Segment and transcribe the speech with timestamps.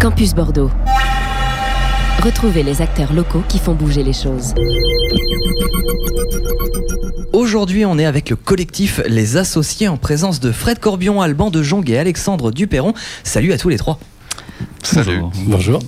[0.00, 0.70] Campus Bordeaux.
[2.22, 4.54] Retrouvez les acteurs locaux qui font bouger les choses.
[7.32, 11.62] Aujourd'hui, on est avec le collectif Les Associés en présence de Fred Corbion, Alban de
[11.62, 12.94] Jong et Alexandre Duperron.
[13.22, 13.98] Salut à tous les trois.
[14.82, 15.20] Salut.
[15.46, 15.80] Bonjour.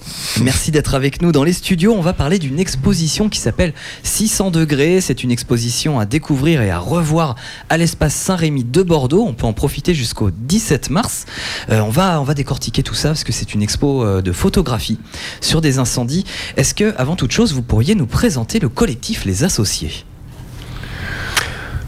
[0.43, 1.95] Merci d'être avec nous dans les studios.
[1.95, 3.73] On va parler d'une exposition qui s'appelle
[4.03, 5.01] 600 degrés.
[5.01, 7.37] C'est une exposition à découvrir et à revoir
[7.69, 9.25] à l'espace Saint-Rémy de Bordeaux.
[9.27, 11.27] On peut en profiter jusqu'au 17 mars.
[11.71, 14.33] Euh, on, va, on va décortiquer tout ça parce que c'est une expo euh, de
[14.33, 14.99] photographie
[15.41, 16.25] sur des incendies.
[16.57, 20.05] Est-ce que, avant toute chose, vous pourriez nous présenter le collectif Les Associés?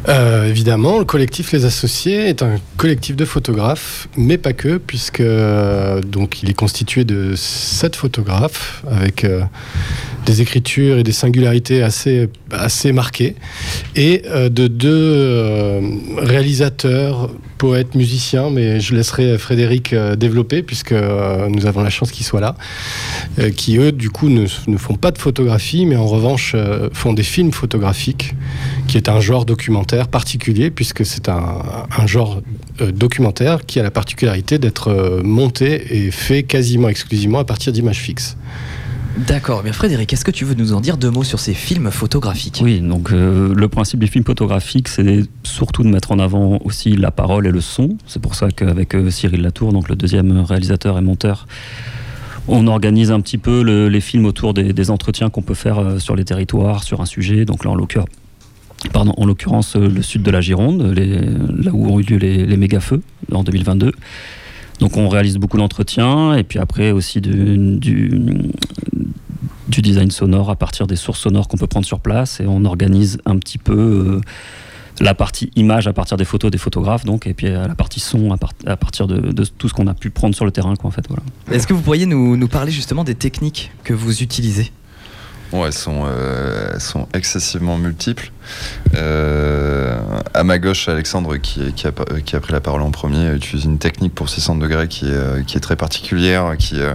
[0.09, 5.21] Euh, évidemment, le collectif Les Associés est un collectif de photographes, mais pas que, puisque
[5.21, 9.43] euh, donc il est constitué de sept photographes avec euh,
[10.27, 13.35] des écritures et des singularités assez, assez marquées,
[13.97, 15.81] et euh, de deux euh,
[16.19, 22.11] réalisateurs, poètes, musiciens, mais je laisserai Frédéric euh, développer, puisque euh, nous avons la chance
[22.11, 22.57] qu'il soit là,
[23.39, 27.13] euh, qui eux, du coup, ne, font pas de photographie, mais en revanche euh, font
[27.13, 28.35] des films photographiques,
[28.87, 31.63] qui est un genre documentaire particulier, puisque c'est un,
[32.07, 32.41] genre
[32.81, 37.73] euh, documentaire qui a la particularité d'être euh, monté et fait quasiment exclusivement à partir
[37.73, 38.37] d'images fixes.
[39.17, 39.63] D'accord.
[39.63, 42.61] Bien Frédéric, est-ce que tu veux nous en dire deux mots sur ces films photographiques?
[42.65, 46.97] Oui, donc euh, le principe des films photographiques, c'est surtout de mettre en avant aussi
[46.97, 47.97] la parole et le son.
[48.07, 51.47] C'est pour ça qu'avec euh, Cyril Latour, donc le deuxième réalisateur et monteur,
[52.49, 55.99] on organise un petit peu le- les films autour des, entretiens qu'on peut faire euh,
[56.01, 57.45] sur les territoires, sur un sujet.
[57.45, 62.45] Donc là, en l'occurrence, le sud de la Gironde, là où ont eu lieu les,
[62.47, 63.93] les méga-feux en 2022.
[64.81, 67.69] Donc on réalise beaucoup d'entretiens et puis après aussi du,
[69.69, 73.19] design sonore à partir des sources sonores qu'on peut prendre sur place et on organise
[73.27, 74.21] un petit peu euh,
[75.01, 77.99] la partie image à partir des photos des photographes donc et puis euh, la partie
[78.01, 80.53] son à, part- à partir de, de tout ce qu'on a pu prendre sur le
[80.53, 81.23] terrain quoi en fait voilà.
[81.51, 84.71] Est-ce que vous pourriez nous, nous parler justement des techniques que vous utilisez?
[85.53, 88.33] Elles sont, euh, elles sont excessivement multiples.
[88.95, 89.99] Euh,
[90.35, 91.93] à ma gauche, Alexandre, qui, qui, a,
[92.25, 95.13] qui a pris la parole en premier, utilise une technique pour 600 degrés qui est,
[95.13, 96.95] euh, qui est très particulière, qui, euh,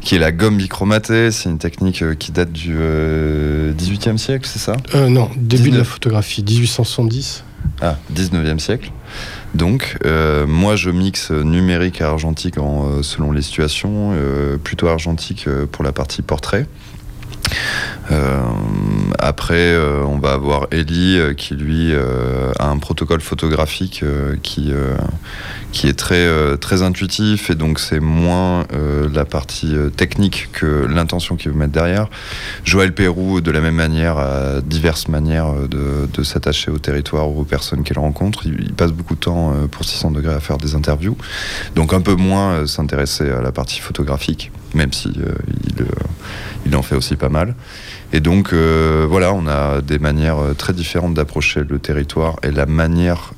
[0.00, 1.30] qui est la gomme bichromatée.
[1.30, 4.76] C'est une technique qui date du euh, 18e siècle, c'est ça?
[4.94, 5.88] Non, début de la 19.
[5.88, 7.44] photographie, 1870.
[7.82, 8.90] Ah, 19e siècle.
[9.54, 15.48] Donc, euh, moi, je mixe numérique et argentique en, selon les situations, euh, plutôt argentique
[15.72, 16.66] pour la partie portrait.
[18.10, 18.40] Euh,
[19.18, 24.04] après, euh, on va avoir Ellie euh, qui lui a un protocole photographique
[24.42, 24.72] qui,
[25.72, 28.66] qui est très, très intuitif et donc c'est moins
[29.12, 32.08] la partie technique que l'intention qu'il veut mettre derrière.
[32.64, 37.44] Joël Pérou, de la même manière, a diverses manières de, s'attacher au territoire ou aux
[37.44, 38.46] personnes qu'il rencontre.
[38.46, 41.16] Il, il passe beaucoup de temps pour 600 degrés à faire des interviews,
[41.74, 45.12] donc un peu moins s'intéresser à la partie photographique, même si
[45.80, 47.54] il, euh, il en fait aussi pas mal.
[48.12, 52.50] Et donc euh, voilà, on a des manières euh, très différentes d'approcher le territoire et
[52.50, 53.32] la manière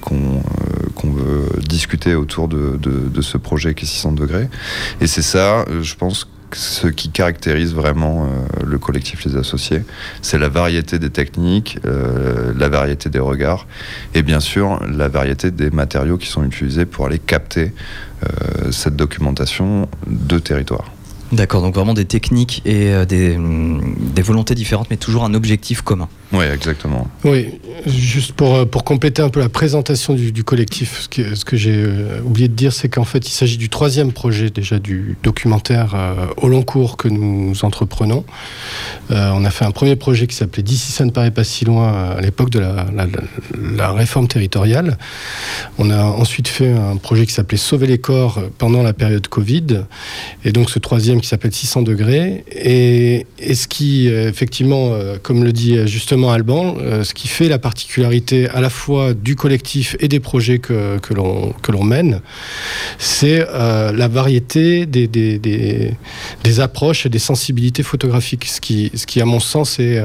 [0.00, 4.48] qu'on veut discuter autour de, de- ce projet qui est 600 degrés.
[5.00, 8.26] Et c'est ça, je pense, ce qui caractérise vraiment
[8.66, 9.82] le collectif Les Associés.
[10.22, 13.66] C'est la variété des techniques, la variété des regards
[14.14, 17.72] et bien sûr la variété des matériaux qui sont utilisés pour aller capter
[18.70, 20.90] cette documentation de territoire.
[21.32, 25.32] D'accord, donc vraiment des techniques et euh, des, hum, des volontés différentes, mais toujours un
[25.34, 26.08] objectif commun.
[26.32, 27.08] Oui, exactement.
[27.24, 31.34] Oui, juste pour, euh, pour compléter un peu la présentation du, du collectif, ce que,
[31.36, 34.50] ce que j'ai euh, oublié de dire, c'est qu'en fait, il s'agit du troisième projet
[34.50, 38.24] déjà du documentaire euh, au long cours que nous entreprenons.
[39.10, 41.64] Euh, on a fait un premier projet qui s'appelait D'ici ça ne paraît pas si
[41.64, 44.98] loin à l'époque de la, la- la- la réforme territoriale.
[45.78, 49.82] On a ensuite fait un projet qui s'appelait Sauver les corps pendant la période Covid.
[50.44, 52.44] Et donc ce troisième qui s'appelle 600 degrés.
[52.52, 57.48] Et, ce qui, euh, effectivement, euh, comme le dit justement Alban, euh, ce qui fait
[57.48, 62.20] la particularité à la fois du collectif et des projets que, que l'on mène,
[62.98, 69.20] c'est la variété des, des, des, approches et des sensibilités photographiques, ce qui, ce qui
[69.20, 70.02] à mon sens, est,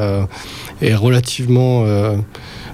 [0.81, 1.85] est relativement...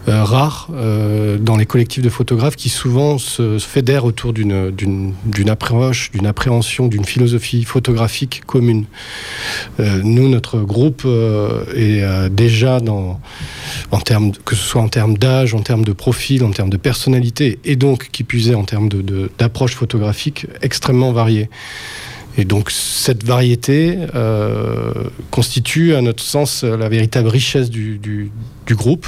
[0.07, 5.13] rare euh, dans les collectifs de photographes qui souvent se, fédèrent autour d'une
[5.47, 8.85] approche, d'une appréhension, d'une philosophie photographique commune.
[9.79, 13.19] Euh, nous, notre groupe euh, est euh, déjà dans,
[13.91, 16.69] en termes, de- que ce soit en termes d'âge, en termes de profil, en termes
[16.71, 21.49] de personnalité, et donc qui puisait en termes de- de- d'approche photographique extrêmement variée.
[22.37, 24.93] Et donc cette variété euh,
[25.31, 28.31] constitue, à notre sens, la véritable richesse du, du-
[28.65, 29.05] du groupe.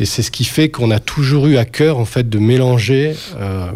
[0.00, 3.14] Et c'est ce qui fait qu'on a toujours eu à cœur, en fait, de mélanger
[3.36, 3.70] euh,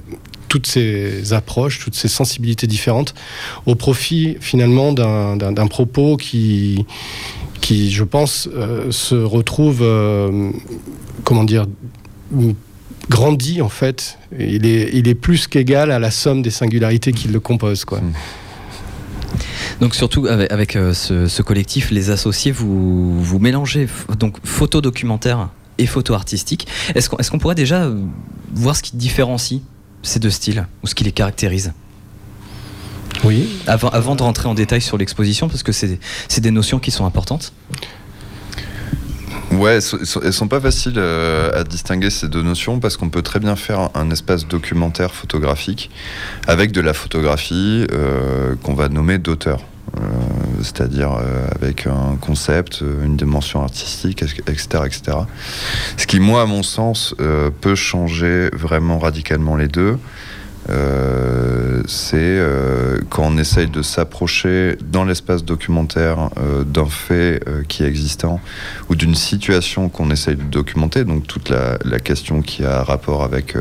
[0.49, 3.15] toutes ces approches, toutes ces sensibilités différentes,
[3.67, 6.85] au profit finalement d'un propos qui,
[7.61, 8.49] qui, je pense,
[8.91, 9.83] se retrouve,
[11.25, 11.67] comment dire,
[13.09, 14.19] grandit en fait.
[14.39, 17.85] Il est, il est plus qu'égal à la somme des singularités qui le composent.
[17.85, 18.01] Quoi.
[18.01, 18.13] Hmm.
[19.81, 23.89] Donc surtout avec, euh, ce, collectif, les associés, vous, vous mélangez
[24.19, 25.49] donc photo documentaire
[25.79, 26.67] et photo artistique.
[26.95, 28.03] Est-ce qu'on pourrait déjà euh,
[28.55, 29.61] voir ce qui différencie
[30.03, 31.73] ces deux styles ou ce qui les caractérise?
[33.25, 33.49] Oui.
[33.67, 35.99] Avant, avant de rentrer en détail sur l'exposition, parce que c'est
[36.41, 37.53] des notions qui sont importantes.
[39.53, 39.81] Ouais,
[40.23, 43.55] elles sont pas faciles euh, à distinguer ces deux notions parce qu'on peut très bien
[43.55, 45.91] faire un espace documentaire photographique
[46.47, 49.61] avec de la photographie euh, qu'on va nommer d'auteur.
[49.99, 50.01] Euh,
[50.63, 51.19] c'est-à-dire
[51.55, 55.19] avec un concept, une dimension artistique, etc., etc.
[55.97, 57.15] Ce qui, moi, à mon sens,
[57.61, 59.99] peut changer vraiment radicalement les deux.
[60.71, 67.83] Euh, c'est euh, quand on essaye de s'approcher dans l'espace documentaire euh, d'un fait qui
[67.83, 68.41] est existant
[68.89, 73.55] ou d'une situation qu'on essaye de documenter, donc toute la, question qui a rapport avec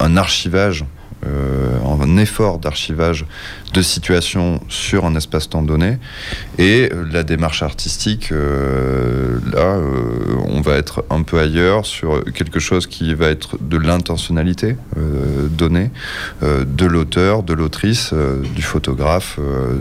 [0.00, 0.84] un archivage
[1.26, 3.24] euh, un effort d'archivage
[3.72, 5.98] de situations sur un espace-temps donné.
[6.58, 9.78] Et euh, la démarche artistique, euh, là,
[10.46, 14.76] on va être un peu ailleurs sur quelque chose qui va être de l'intentionnalité
[15.50, 15.90] donnée,
[16.42, 18.12] de l'auteur, de l'autrice,
[18.54, 19.38] du photographe,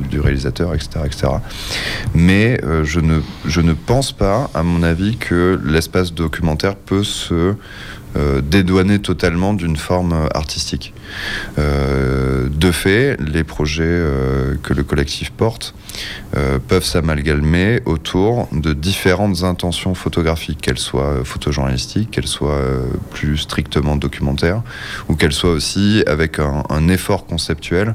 [0.09, 0.89] du réalisateur, etc.
[1.05, 1.27] etc.
[2.13, 7.55] Mais je, ne, je ne pense pas, à mon avis, que l'espace documentaire peut se
[8.15, 10.93] euh, dédouaner totalement d'une forme artistique.
[11.57, 15.73] Euh, de fait, les projets euh, que le collectif porte
[16.67, 22.63] peuvent s'amalgamer autour de différentes intentions photographiques, qu'elles soient photojournalistiques, qu'elles soient
[23.11, 24.63] plus strictement documentaires,
[25.07, 27.93] ou qu'elles soient aussi avec un effort conceptuel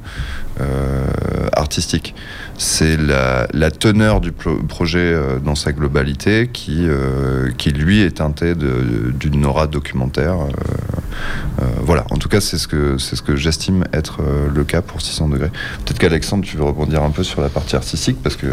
[1.52, 2.14] artistique
[2.58, 8.54] c'est la, teneur du projet euh, dans sa globalité qui, euh, qui lui est teintée
[8.54, 10.34] d'une aura documentaire.
[10.34, 10.48] Euh,
[11.88, 14.20] voilà, en tout cas, c'est ce que, ce que j'estime être
[14.54, 15.50] le cas pour 600 degrés.
[15.84, 18.46] Peut-être qu'Alexandre, tu veux rebondir un peu sur la partie artistique parce que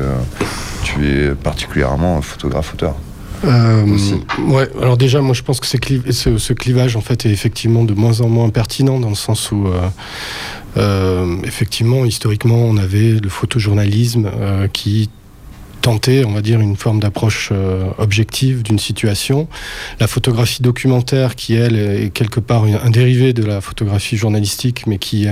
[0.84, 2.96] tu es particulièrement photographe-auteur.
[3.44, 7.94] ouais, alors déjà, moi je pense que ce, ce, clivage en fait est effectivement de
[7.94, 9.68] moins en moins pertinent dans le sens où
[10.78, 15.10] euh, effectivement, historiquement, on avait le photojournalisme euh, qui
[15.86, 19.48] tenter, on va dire, une forme d'approche euh, objective d'une situation.
[20.00, 24.98] La photographie documentaire, qui elle est quelque part un dérivé de la photographie journalistique, mais
[24.98, 25.28] qui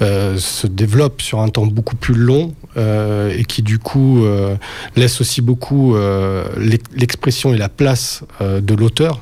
[0.00, 4.24] euh, se développe sur un temps beaucoup plus long euh, et qui du coup
[4.96, 5.96] laisse aussi beaucoup
[6.56, 9.20] l'expression et la place de l'auteur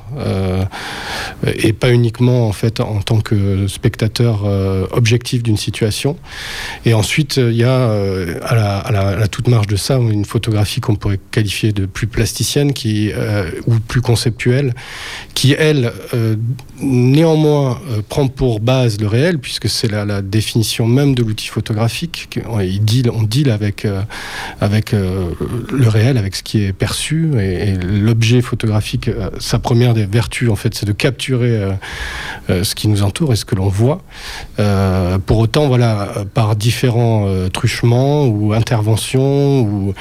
[1.45, 4.43] et pas uniquement en fait en tant que spectateur
[4.91, 6.17] objectif d'une situation.
[6.85, 7.91] Et ensuite, il y a
[8.41, 12.07] à la, à la toute marge de ça une photographie qu'on pourrait qualifier de plus
[12.07, 14.73] plasticienne qui, euh, ou plus conceptuelle,
[15.33, 16.35] qui, elle, euh,
[16.81, 22.39] néanmoins, euh, prend pour base le réel, puisque c'est la, définition même de l'outil photographique.
[22.47, 22.59] On
[23.49, 23.87] avec,
[24.59, 30.49] avec le réel, avec ce qui est perçu, et, l'objet photographique, sa première des vertus,
[30.49, 31.59] en fait, c'est de capturer
[32.49, 34.01] ce qui nous entoure et ce que l'on voit.
[35.25, 39.93] pour autant, voilà, par différents truchements ou interventions ou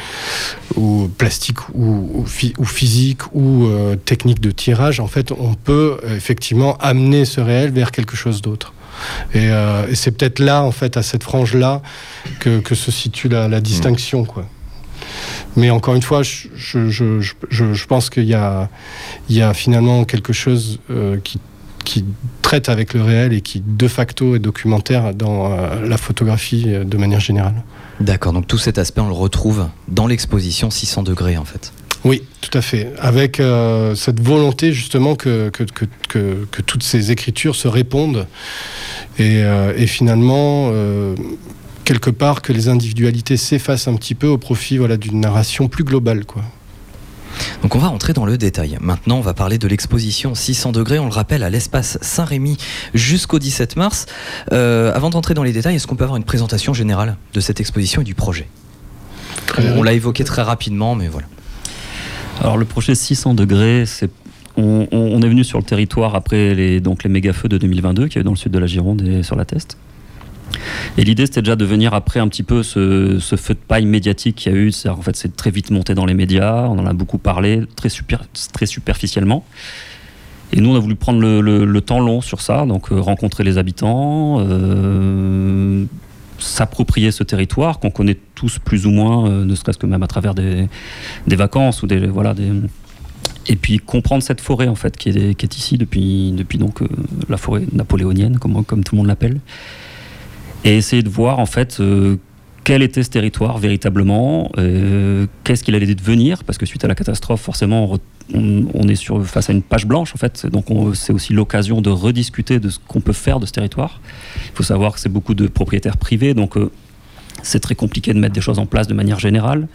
[0.77, 2.25] ou plastique ou,
[2.59, 6.21] ou, physique ou euh, technique de tirage, en fait, on peut euh,
[6.81, 8.73] amener ce réel vers quelque chose d'autre.
[9.35, 11.83] Euh, et, c'est peut-être là, en fait, à cette frange-là,
[12.41, 14.47] que, se situe la, distinction, quoi.
[15.57, 18.69] Mais encore une fois, je, pense qu'il y a,
[19.55, 20.81] finalement quelque chose
[21.25, 21.41] qui
[21.83, 22.05] qui
[22.43, 25.49] traite avec le réel et qui de facto est documentaire dans
[25.83, 27.65] la photographie de manière générale.
[28.01, 31.73] D'accord, donc tout cet aspect, on le retrouve dans l'exposition 600 degrés en fait.
[32.05, 32.93] Oui, tout à fait.
[32.99, 38.27] Avec euh, cette volonté justement que, que, que, que, toutes ces écritures se répondent
[39.19, 41.15] et, euh, et finalement, euh,
[41.85, 45.85] quelque part, que les individualités s'effacent un petit peu au profit voilà, d'une narration plus
[45.85, 46.25] globale.
[46.25, 46.43] Quoi.
[47.63, 48.79] Donc on va entrer dans le détail.
[48.81, 50.99] Maintenant, on va parler de l'exposition 600 degrés.
[50.99, 52.57] On le rappelle à l'espace Saint-Rémy
[52.95, 54.07] jusqu'au 17 mars.
[54.53, 57.61] Euh, avant d'entrer dans les détails, est-ce qu'on peut avoir une présentation générale de cette
[57.61, 58.49] exposition et du projet?
[59.59, 61.27] On, l'a évoqué très rapidement, mais voilà.
[62.41, 63.85] Alors le projet 600 degrés,
[64.57, 68.17] on, est venu sur le territoire après les, donc les méga feux de 2022 qui
[68.17, 69.77] y a eu dans le sud de la Gironde et sur la Teste.
[70.97, 74.37] Et l'idée, c'était déjà de venir après un petit peu ce, feu de paille médiatique
[74.37, 74.73] qu'il y a eu.
[74.89, 77.91] En fait, c'est très vite monté dans les médias, on en a beaucoup parlé, très,
[77.91, 79.45] super, très superficiellement.
[80.53, 84.41] Et nous, on a voulu prendre le, temps long sur ça, donc rencontrer les habitants,
[86.41, 90.35] s'approprier ce territoire qu'on connaît tous plus ou moins, ne serait-ce que même à travers
[90.35, 90.69] des,
[91.27, 92.51] des vacances ou des voilà des
[93.47, 96.83] et puis comprendre cette forêt en fait qui est, qui est ici depuis, depuis donc
[96.83, 96.89] euh,
[97.29, 99.41] la forêt napoléonienne comme, comme tout le monde l'appelle.
[100.65, 102.17] Et essayer de voir en fait euh,
[102.65, 106.95] quel était ce territoire véritablement, euh, qu'est-ce qu'il allait devenir, parce que suite à la
[106.95, 107.99] catastrophe, forcément, on,
[108.35, 112.61] est sur, face à une page blanche, en fait, donc c'est aussi l'occasion de rediscuter
[112.61, 114.01] de ce qu'on peut faire de ce territoire.
[114.37, 116.57] Il faut savoir que c'est beaucoup de propriétaires privés, donc
[117.43, 119.69] c'est très compliqué de mettre des choses en place de manière générale.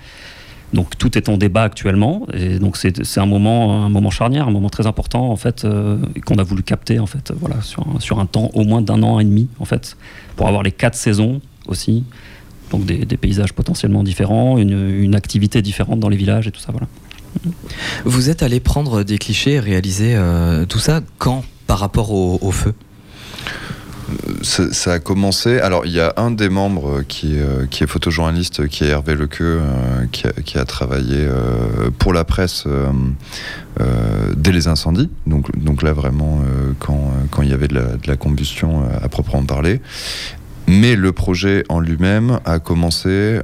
[0.73, 4.51] Donc tout est en débat actuellement, et donc c'est un moment, un moment charnière, un
[4.51, 7.31] moment très important en fait, euh, qu'on a voulu capter en fait,
[7.61, 9.95] sur, un, sur un temps au moins d'un an et demi en fait,
[10.35, 12.03] pour avoir les quatre saisons aussi,
[12.71, 16.87] donc des, paysages potentiellement différents, une, activité différente dans les villages et tout ça, voilà.
[18.05, 22.51] Vous êtes allé prendre des clichés et réaliser euh, tout ça quand par rapport au
[22.51, 22.73] feu?
[24.43, 25.59] Ça, a commencé.
[25.59, 29.15] Alors, il y a un des membres qui, euh, qui est photojournaliste, qui est Hervé
[29.15, 31.27] Lequeux, euh, qui, a, travaillé
[31.97, 32.65] pour la presse
[34.37, 35.09] dès les incendies.
[35.25, 36.41] Donc, donc là, vraiment,
[36.79, 39.81] quand, quand, il y avait de la combustion à proprement parler.
[40.67, 43.39] Mais le projet en lui-même a commencé,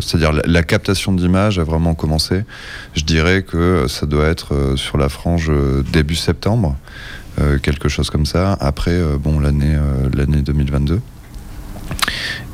[0.00, 2.44] c'est-à-dire la, captation d'images a vraiment commencé.
[2.94, 5.52] Je dirais que ça doit être sur la frange
[5.92, 6.76] début septembre.
[7.40, 11.00] Euh, quelque chose comme ça, après euh, bon, l'année euh, l'année 2022.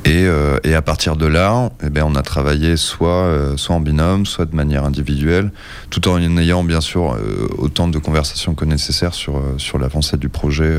[0.06, 0.26] Et,
[0.62, 4.46] et, à partir de là, eh bien, on a travaillé soit, soit en binôme, soit
[4.46, 5.50] de manière individuelle,
[5.90, 7.18] tout en ayant bien sûr
[7.58, 10.72] autant de conversations que nécessaire sur, sur l'avancée du projet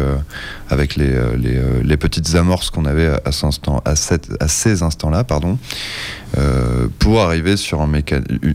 [0.69, 5.23] avec les, les, les, petites amorces qu'on avait à, instant, à, à ces instants-là.
[5.25, 5.57] pardon.
[6.37, 7.87] Euh, pour arriver sur un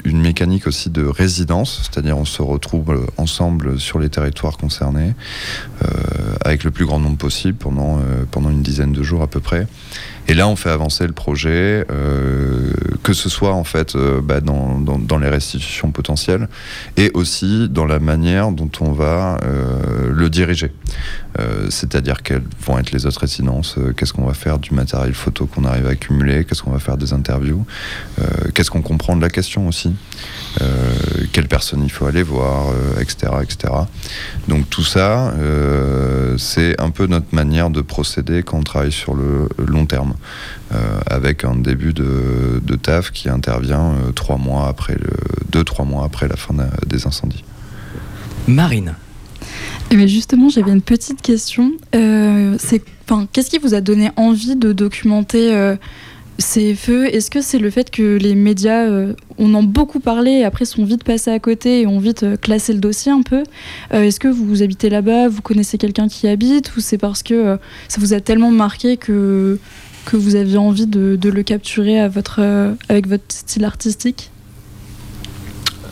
[0.05, 5.15] une mécanique aussi de résidence, c'est-à-dire on se retrouve ensemble sur les territoires concernés
[5.83, 5.89] euh,
[6.45, 9.41] avec le plus grand nombre possible pendant, euh, pendant une dizaine de jours à peu
[9.41, 9.67] près.
[10.29, 14.41] Et là, on fait avancer le projet, euh, que ce soit en fait euh, bah,
[14.41, 16.49] dans, dans, dans, les restitutions potentielles
[16.97, 20.73] et aussi dans la manière dont on va euh, le diriger.
[21.39, 25.15] Euh, c'est-à-dire quelles vont être les autres résidences, euh, qu'est-ce qu'on va faire du matériel
[25.15, 27.65] photo qu'on arrive à accumuler, qu'est-ce qu'on va faire des interviews,
[28.55, 29.93] qu'est-ce qu'on comprend de la question aussi,
[31.33, 33.73] quelle personne il faut aller voir, etc., etc.
[34.49, 35.33] Donc tout ça,
[36.39, 40.15] c'est un peu notre manière de procéder quand on travaille sur le long terme.
[40.75, 45.11] Euh, avec un début de, taf qui intervient euh, trois mois après le,
[45.51, 46.55] deux, trois mois après la fin
[46.87, 47.45] des incendies.
[48.49, 48.95] Marine.
[49.91, 51.73] Eh ben, justement, j'avais une petite question.
[51.95, 52.83] Euh, c'est,
[53.33, 55.53] qu'est-ce qui vous a donné envie de documenter
[56.41, 58.89] feux Est-ce que c'est le fait que les médias,
[59.39, 62.73] on en beaucoup parlé, et après sont vite passés à côté et ont vite classé
[62.73, 63.43] le dossier un peu
[63.93, 67.59] Est-ce que vous habitez là-bas, vous connaissez quelqu'un qui habite, ou c'est parce que
[67.89, 69.59] ça vous a tellement marqué que
[70.05, 74.31] que vous aviez envie de, le capturer euh, avec votre style artistique?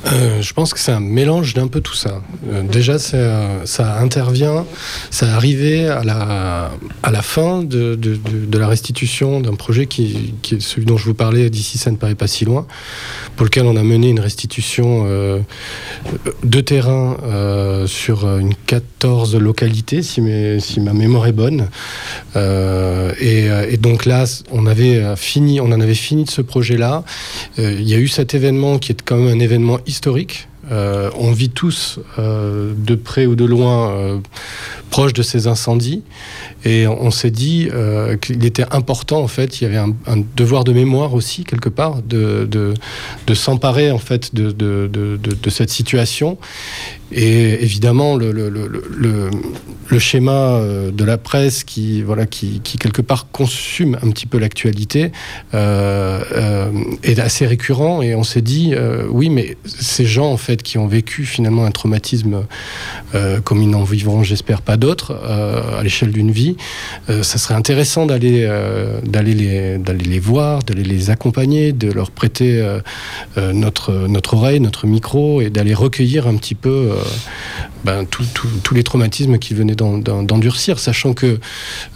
[0.07, 2.23] Euh, je pense que c'est un mélange d'un peu tout ça.
[2.51, 4.65] Euh, déjà, ça intervient,
[5.11, 6.71] ça arrivait à la,
[7.03, 7.99] à la fin de,
[8.53, 12.15] la restitution d'un projet qui, est celui dont je vous parlais, d'ici ça ne paraît
[12.15, 12.67] pas si loin,
[13.37, 15.41] pour lequel on a mené une restitution euh,
[16.45, 17.17] de terrain
[17.87, 21.69] sur une 14 localités, si ma mémoire est bonne.
[22.37, 27.05] Et, et, donc là, on, avait fini, on en avait fini de ce projet-là.
[27.59, 30.49] Il y a eu cet événement qui est quand même un événement historique.
[30.71, 34.19] Euh, on vit tous, euh, de près ou de loin, euh,
[34.91, 36.03] proche de ces incendies.
[36.65, 37.69] Et on, s'est dit
[38.21, 39.95] qu'il était important, en fait, il y avait un,
[40.37, 42.75] devoir de mémoire aussi, quelque part, de,
[43.33, 44.55] s'emparer, en fait, de,
[45.49, 46.37] cette situation
[47.13, 49.31] et évidemment, le, le, le,
[49.89, 54.27] le, schéma euh, de la presse qui, voilà, qui, qui quelque part consume un petit
[54.27, 55.11] peu l'actualité
[55.53, 56.71] euh, euh,
[57.03, 58.01] est assez récurrent.
[58.01, 58.75] Et on s'est dit,
[59.09, 62.45] oui, mais ces gens, en fait, qui ont vécu finalement un traumatisme
[63.45, 66.57] comme ils n'en vivront, j'espère, pas d'autres à l'échelle d'une vie,
[67.09, 68.47] ça serait intéressant d'aller
[69.35, 72.65] les, les voir, d'aller les accompagner, de leur prêter
[73.37, 76.91] notre, notre oreille, notre micro et d'aller recueillir un petit peu
[77.85, 81.39] ben, tous les traumatismes qu'ils venaient d'endurcir, sachant que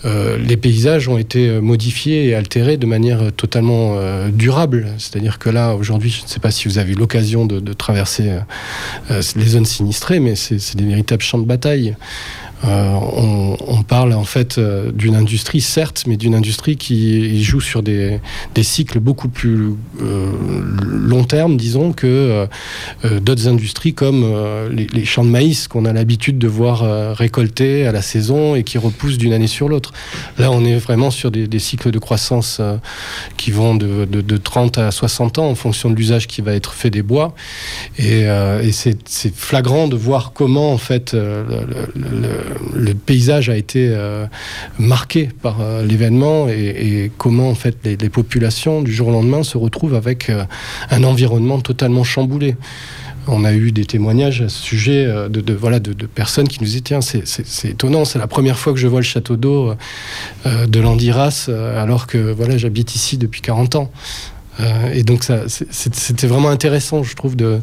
[0.05, 4.89] euh, les paysages ont été modifiés et altérés de manière totalement euh, durable.
[4.99, 8.31] C'est-à-dire que là, aujourd'hui, je ne sais pas si vous avez l'occasion de, traverser
[9.11, 11.97] les zones sinistrées, mais c'est des véritables champs de bataille.
[12.63, 14.59] On, parle en fait
[14.95, 18.21] d'une industrie, certes, mais d'une industrie qui joue sur des,
[18.55, 22.47] des cycles beaucoup plus long terme, disons, que
[23.05, 24.25] d'autres industries comme
[24.71, 28.79] les, champs de maïs qu'on a l'habitude de voir récolter à la saison et qui
[28.79, 29.93] repoussent d'une année sur l'autre.
[30.39, 32.61] Là, on est vraiment sur des, cycles de croissance
[33.37, 36.55] qui vont de, de, de 30 à 60 ans en fonction de l'usage qui va
[36.55, 37.35] être fait des bois.
[37.99, 41.45] Et, euh, c'est flagrant de voir comment en fait euh,
[41.95, 42.29] le,
[43.07, 44.27] paysage a été euh,
[44.79, 49.95] marqué par l'événement et, comment en fait les, populations du jour au lendemain se retrouvent
[49.95, 50.31] avec
[50.91, 52.57] un environnement totalement chamboulé.
[53.27, 56.83] On a eu des témoignages à ce sujet de, voilà, de, personnes qui nous disaient
[56.83, 59.75] Tiens, c'est étonnant, c'est la première fois que je vois le château d'eau
[60.45, 63.91] de Landiras, alors que voilà, j'habite ici depuis 40 ans.
[64.61, 67.61] Euh, et donc c'était vraiment intéressant, je trouve, de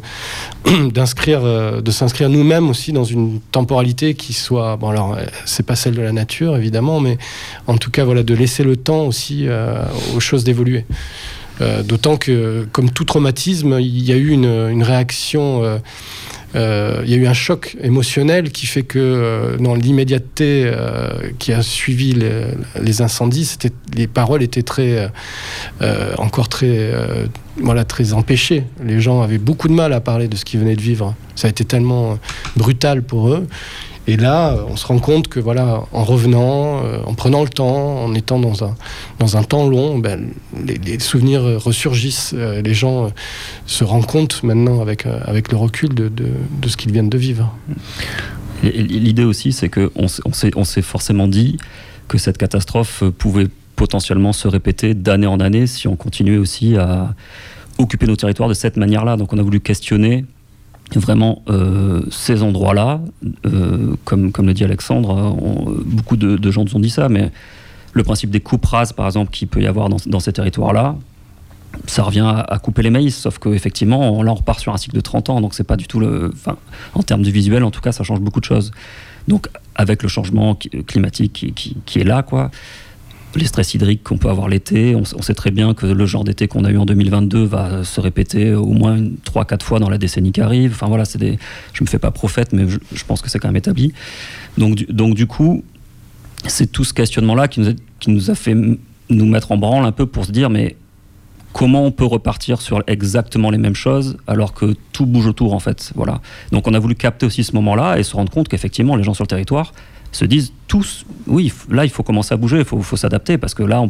[0.92, 5.64] d'inscrire, euh, de s'inscrire nous-mêmes aussi dans une temporalité qui soit, bon alors euh, c'est
[5.64, 7.18] pas celle de la nature évidemment, mais
[7.66, 9.46] en tout cas voilà de laisser le temps aussi
[10.14, 10.84] aux choses d'évoluer.
[11.84, 15.80] D'autant que, comme tout traumatisme, il y a eu une, réaction
[16.54, 21.52] il y a eu un choc émotionnel qui fait que euh, dans l'immédiateté euh, qui
[21.52, 22.14] a suivi
[22.80, 23.56] les, incendies,
[23.94, 25.10] les paroles étaient très,
[26.18, 26.92] encore très,
[27.56, 28.64] voilà, très empêchées.
[28.84, 31.14] Les gens avaient beaucoup de mal à parler de ce qu'ils venaient de vivre.
[31.34, 32.18] Ça a été tellement
[32.56, 33.46] brutal pour eux.
[34.08, 38.02] Et là, on se rend compte que voilà, en revenant, euh, en prenant le temps,
[38.04, 38.74] en étant dans un,
[39.20, 40.30] dans un temps long, ben,
[40.66, 42.34] les, souvenirs ressurgissent.
[42.36, 43.08] Euh, les gens euh,
[43.66, 47.54] se rendent compte maintenant avec, avec le recul de, de, ce qu'ils viennent de vivre.
[48.64, 50.06] L'idée aussi, c'est qu'on
[50.54, 51.56] on s'est forcément dit
[52.08, 57.14] que cette catastrophe pouvait potentiellement se répéter d'année en année si on continuait aussi à
[57.78, 59.16] occuper nos territoires de cette manière-là.
[59.16, 60.24] Donc on a voulu questionner
[60.98, 63.00] vraiment euh, ces endroits-là,
[63.46, 65.36] euh, comme, comme le dit Alexandre, hein,
[65.86, 67.30] beaucoup de, gens nous ont dit ça, mais
[67.92, 70.96] le principe des coupes par exemple, qu'il peut y avoir dans, ces territoires-là,
[71.86, 75.00] ça revient à, couper les maïs, sauf qu'effectivement, là, on repart sur un cycle de
[75.00, 76.32] 30 ans, donc c'est pas du tout le.
[76.94, 78.72] En termes du visuel, en tout cas, ça change beaucoup de choses.
[79.28, 82.50] Donc, avec le changement climatique qui, qui est là, quoi,
[83.34, 84.94] les stress hydriques qu'on peut avoir l'été.
[84.94, 88.00] On, sait très bien que le genre d'été qu'on a eu en 2022 va se
[88.00, 90.72] répéter au moins 3-4 fois dans la décennie qui arrive.
[90.72, 93.92] Enfin voilà, je me fais pas prophète, mais je, pense que c'est quand même établi.
[94.58, 95.64] Donc, du, donc du coup,
[96.46, 99.84] c'est tout ce questionnement-là qui nous, a, qui nous a fait nous mettre en branle
[99.84, 100.76] un peu pour se dire, mais
[101.52, 105.60] comment on peut repartir sur exactement les mêmes choses alors que tout bouge autour en
[105.60, 105.92] fait?
[105.94, 106.20] Voilà.
[106.50, 109.14] Donc on a voulu capter aussi ce moment-là et se rendre compte qu'effectivement les gens
[109.14, 109.72] sur le territoire
[110.12, 113.62] se disent tous, oui, là il faut commencer à bouger, il faut, s'adapter parce que
[113.62, 113.84] là,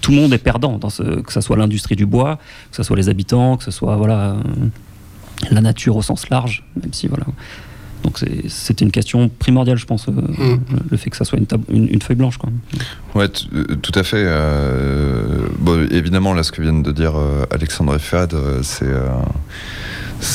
[0.00, 2.38] tout le monde est perdant, dans ce, que ce soit l'industrie du bois,
[2.70, 4.42] que ce soit les habitants, que ce soit voilà, euh,
[5.50, 7.26] la nature au sens large, même si voilà.
[8.04, 10.60] Donc c'est une question primordiale, je pense, euh, mm.
[10.90, 12.38] le fait que ça soit une, une, feuille blanche.
[12.38, 12.48] Quoi.
[13.16, 14.24] Ouais, euh, tout à fait.
[15.58, 17.14] bon, évidemment, là, ce que viennent de dire
[17.50, 18.86] Alexandre et Fad, c'est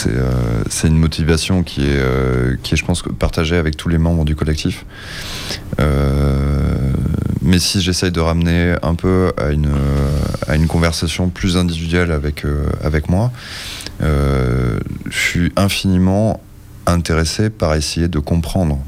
[0.08, 3.98] euh, c'est une motivation qui est, euh, qui est, je pense, partagée avec tous les
[3.98, 4.86] membres du collectif.
[5.80, 6.92] Euh,
[7.42, 9.72] mais si j'essaye de ramener un peu à une,
[10.48, 12.46] à une conversation plus individuelle avec,
[12.84, 13.32] avec moi,
[14.00, 16.42] je suis infiniment
[16.86, 18.80] intéressé par essayer de comprendre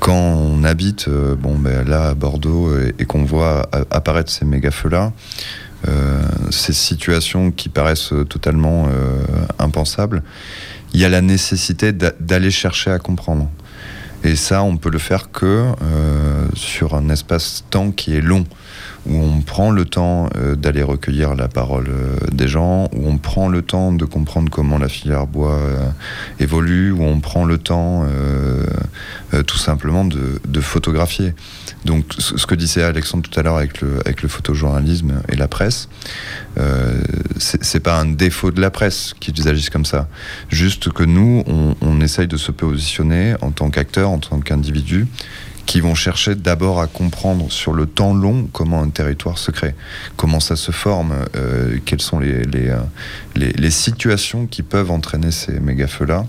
[0.00, 4.88] quand on habite bon, ben là à Bordeaux et, qu'on voit apparaître ces méga feux
[4.88, 5.12] là,
[6.50, 9.22] ces situations qui paraissent totalement euh,
[9.58, 10.22] impensables,
[10.92, 13.48] il y a la nécessité d'aller chercher à comprendre.
[14.22, 18.44] Et ça, on peut le faire que euh, sur un espace-temps qui est long
[19.06, 23.18] où on prend le temps euh, d'aller recueillir la parole euh, des gens, où on
[23.18, 25.88] prend le temps de comprendre comment la filière bois euh,
[26.38, 28.06] évolue, où on prend le temps
[29.46, 31.34] tout simplement de, photographier.
[31.84, 35.88] Donc ce que disait Alexandre tout à l'heure avec le, photojournalisme et la presse,
[37.38, 40.08] c'est pas un défaut de la presse qu'ils agissent comme ça.
[40.48, 45.06] Juste que nous, on, on essaye de se positionner en tant qu'acteur, en tant qu'individu,
[45.70, 49.76] qui vont chercher d'abord à comprendre sur le temps long comment un territoire se crée,
[50.16, 52.78] comment ça se forme, euh, quelles sont les, les, euh,
[53.36, 56.26] les, les, situations qui peuvent entraîner ces méga-feux-là,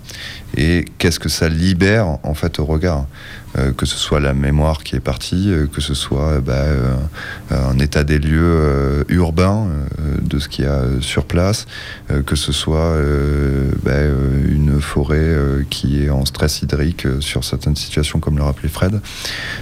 [0.56, 3.06] et qu'est-ce que ça libère en fait au regard.
[3.58, 6.64] Euh, que ce soit la mémoire qui est partie, euh, que ce soit euh, bah,
[7.50, 9.68] un état des lieux urbains
[10.22, 11.66] de ce qu'il y a sur place,
[12.26, 12.96] que ce soit
[13.82, 14.00] bah,
[14.48, 15.34] une forêt
[15.70, 19.00] qui est en stress hydrique sur certaines situations, comme le rappelait Fred.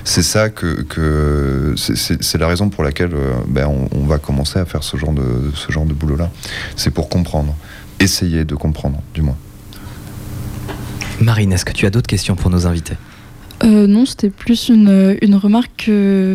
[0.05, 3.15] C'est ça que, c'est la raison pour laquelle
[3.49, 6.31] bah, on, on, va commencer à faire ce genre de, ce genre de boulot-là.
[6.77, 7.57] C'est pour comprendre,
[7.99, 9.37] essayer de comprendre, du moins.
[11.21, 12.97] Marine, est-ce que tu as d'autres questions pour nos invités?
[13.63, 16.35] Euh, non, c'était plus une, une remarque que.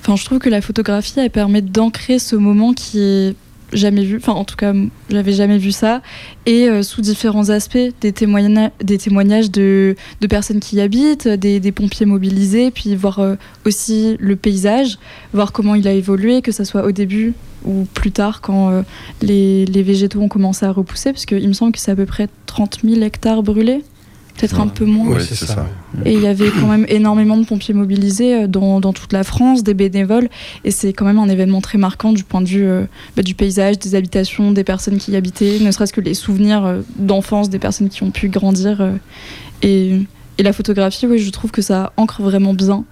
[0.00, 3.34] Enfin, je trouve que la photographie, elle permet d'ancrer ce moment qui est
[3.72, 4.72] jamais vu, enfin en tout cas
[5.10, 6.02] j'avais jamais vu ça,
[6.44, 11.60] et euh, sous différents aspects, des, des témoignages de, de personnes qui y habitent, des,
[11.60, 14.98] des pompiers mobilisés, puis voir euh, aussi le paysage,
[15.32, 18.82] voir comment il a évolué, que ce soit au début ou plus tard quand
[19.20, 22.06] les, les, végétaux ont commencé à repousser, parce qu'il me semble que c'est à peu
[22.06, 23.84] près 30 000 hectares brûlés
[24.40, 25.16] peut-être un peu moins.
[25.16, 25.66] Oui, c'est ça.
[26.04, 29.24] Et il y avait quand même énormément de pompiers mobilisés euh, dans, dans toute la
[29.24, 30.28] France, des bénévoles,
[30.64, 32.84] et c'est quand même un événement très marquant du point de vue euh,
[33.16, 36.64] bah, du paysage, des habitations, des personnes qui y habitaient, ne serait-ce que les souvenirs
[36.64, 38.82] euh, d'enfance des personnes qui ont pu grandir.
[39.62, 40.00] et,
[40.38, 42.84] et, la photographie, oui, je trouve que ça ancre vraiment bien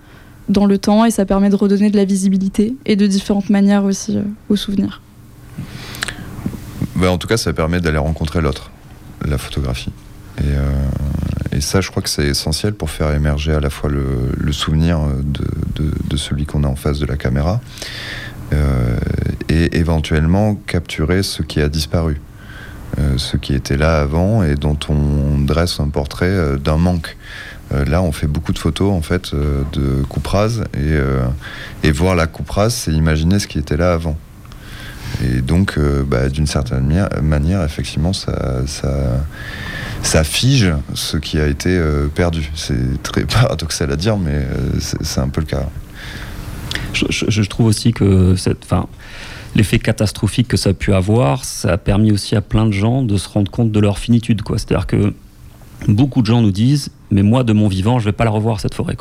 [0.48, 3.84] dans le temps et ça permet de redonner de la visibilité et de différentes manières
[3.84, 5.00] aussi aux souvenirs.
[6.96, 8.70] Bah, en tout cas, ça permet d'aller rencontrer l'autre,
[9.24, 9.90] la photographie.
[10.38, 10.70] Et, euh,
[11.58, 15.00] et, ça, je crois que c'est essentiel pour faire émerger à la fois le, souvenir
[15.24, 17.60] de, celui qu'on a en face de la caméra
[18.52, 18.96] euh,
[19.48, 22.20] et éventuellement capturer ce qui a disparu,
[22.98, 27.16] euh, ce qui était là avant et dont on dresse un portrait euh, d'un manque.
[27.86, 30.96] Là, on fait beaucoup de photos en fait de coupe rase et,
[31.86, 34.16] et voir la coupe rase, c'est imaginer ce qui était là avant.
[35.24, 38.64] Et donc, bah, d'une certaine manière, effectivement, ça,
[40.02, 42.50] ça fige ce qui a été euh, perdu.
[42.54, 45.68] C'est très paradoxal à dire, mais euh, c'est un peu le cas.
[46.94, 48.34] Je, trouve aussi que
[49.54, 53.02] l'effet catastrophique que ça a pu avoir, ça a permis aussi à plein de gens
[53.02, 54.42] de se rendre compte de leur finitude.
[54.48, 55.14] C'est-à-dire que
[55.86, 58.60] beaucoup de gens nous disent, mais moi, de mon vivant, je vais pas la revoir,
[58.60, 58.96] cette forêt.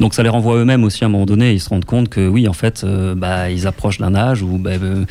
[0.00, 2.26] Donc ça les renvoie eux-mêmes aussi à un moment donné, ils se rendent compte que
[2.26, 5.04] oui, en fait, euh, bah, ils approchent d'un âge où bah, euh,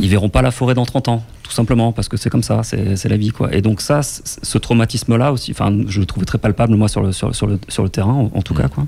[0.00, 2.62] ils verront pas la forêt dans 30 ans tout simplement parce que c'est comme ça,
[2.62, 3.54] c'est la vie quoi.
[3.54, 5.54] Et donc ça, ce traumatisme-là aussi,
[5.86, 8.30] je le trouvais très palpable moi sur le sur, sur le, sur le terrain en,
[8.34, 8.58] en tout mmh.
[8.58, 8.86] cas quoi.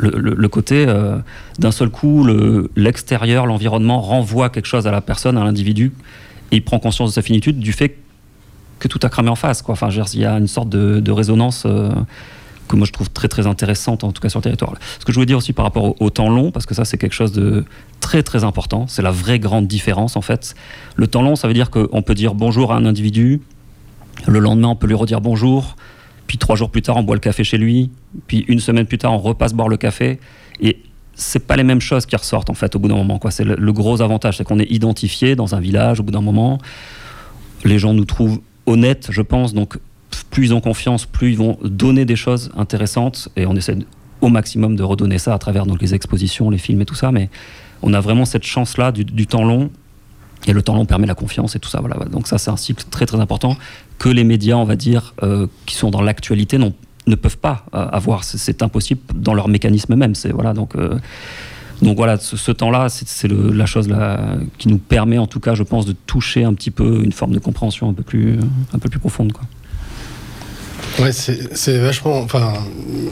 [0.00, 1.18] Le, le, le côté euh,
[1.60, 2.26] d'un seul coup,
[2.74, 5.92] l'extérieur, le, l'environnement renvoie quelque chose à la personne, à l'individu,
[6.50, 7.96] et il prend conscience de sa finitude du fait
[8.80, 9.74] que tout a cramé en face quoi.
[9.74, 11.62] Enfin, il y a une sorte de, de résonance.
[11.66, 11.90] Euh,
[12.66, 14.74] que moi je trouve très très intéressante en tout cas sur le territoire.
[14.98, 16.98] Ce que je voulais dire aussi par rapport au, temps long, parce que ça c'est
[16.98, 17.64] quelque chose de
[18.00, 20.54] très très important, c'est la vraie grande différence en fait.
[20.96, 23.40] Le temps long, ça veut dire qu'on peut dire bonjour à un individu,
[24.26, 25.76] le lendemain on peut lui redire bonjour,
[26.26, 27.90] puis trois jours plus tard on boit le café chez lui,
[28.26, 30.18] puis une semaine plus tard on repasse boire le café,
[30.60, 30.82] et
[31.14, 33.18] c'est pas les mêmes choses qui ressortent en fait au bout d'un moment.
[33.30, 36.20] C'est le, le, gros avantage, c'est qu'on est identifié dans un village au bout d'un
[36.20, 36.58] moment.
[37.64, 39.78] Les gens nous trouvent honnêtes, je pense, donc
[40.24, 43.76] plus ils ont confiance, plus ils vont donner des choses intéressantes et on essaie
[44.20, 47.12] au maximum de redonner ça à travers donc, les expositions, les films et tout ça.
[47.12, 47.28] Mais
[47.82, 49.70] on a vraiment cette chance-là du, temps long
[50.46, 51.80] et le temps long permet la confiance et tout ça.
[51.80, 51.96] Voilà.
[52.06, 53.56] Donc ça, c'est un cycle très très important
[53.98, 57.86] que les médias, on va dire, euh, qui sont dans l'actualité, ne peuvent pas euh,
[57.88, 58.24] avoir.
[58.24, 60.14] C'est impossible dans leur mécanisme même.
[60.14, 60.74] C'est voilà donc.
[60.76, 60.98] Euh,
[61.82, 63.94] donc voilà, ce, temps-là, c'est la chose
[64.56, 67.32] qui nous permet, en tout cas, je pense, de toucher un petit peu une forme
[67.32, 68.38] de compréhension un peu plus,
[68.72, 69.32] un peu plus profonde.
[69.32, 69.42] Quoi.
[70.98, 72.20] Ouais, c'est vachement.
[72.20, 72.54] Enfin,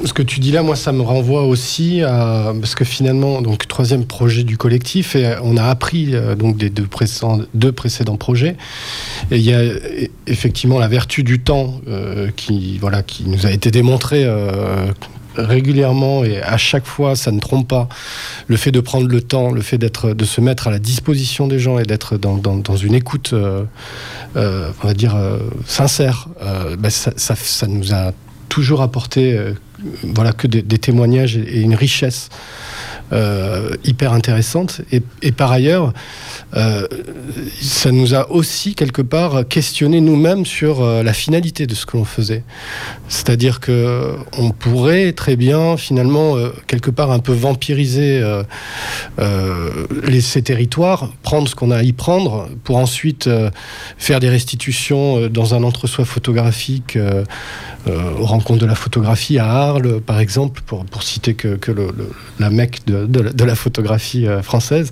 [0.05, 3.69] ce que tu dis là, moi, ça me renvoie aussi à parce que finalement, donc
[3.69, 8.17] troisième projet du collectif, et on a appris euh, donc des deux précédents, deux précédents
[8.17, 8.57] projets.
[9.31, 9.63] Et il y a
[10.27, 14.25] effectivement la vertu du temps euh, qui voilà qui nous a été démontrée.
[14.25, 14.87] Euh,
[15.37, 17.89] régulièrement et à chaque fois ça ne trompe pas
[18.47, 21.47] le fait de prendre le temps le fait d'être de se mettre à la disposition
[21.47, 23.65] des gens et d'être dans, dans, dans, une écoute euh,
[24.37, 26.29] euh, on va dire euh, sincère
[26.79, 28.13] bah, ça, ça, ça, nous a
[28.49, 29.39] toujours apporté
[30.03, 32.29] voilà que des, témoignages et une richesse
[33.85, 35.93] hyper intéressante et, par ailleurs
[36.57, 36.87] euh,
[37.61, 41.97] ça nous a aussi quelque part questionné nous-mêmes sur euh, la finalité de ce que
[41.97, 42.45] l'on faisait.
[43.09, 48.43] C'est-à-dire que on pourrait très bien finalement euh, quelque part un peu vampiriser euh,
[49.19, 49.87] euh,
[50.21, 53.51] ces territoires, prendre ce qu'on a à y prendre pour ensuite euh,
[53.99, 57.25] faire des restitutions euh, dans un entre-soi photographique euh,
[57.87, 61.73] euh, aux rencontres de la photographie à Arles par exemple pour, pour citer que, que
[62.39, 64.91] la mecque de, de, la photographie euh, française.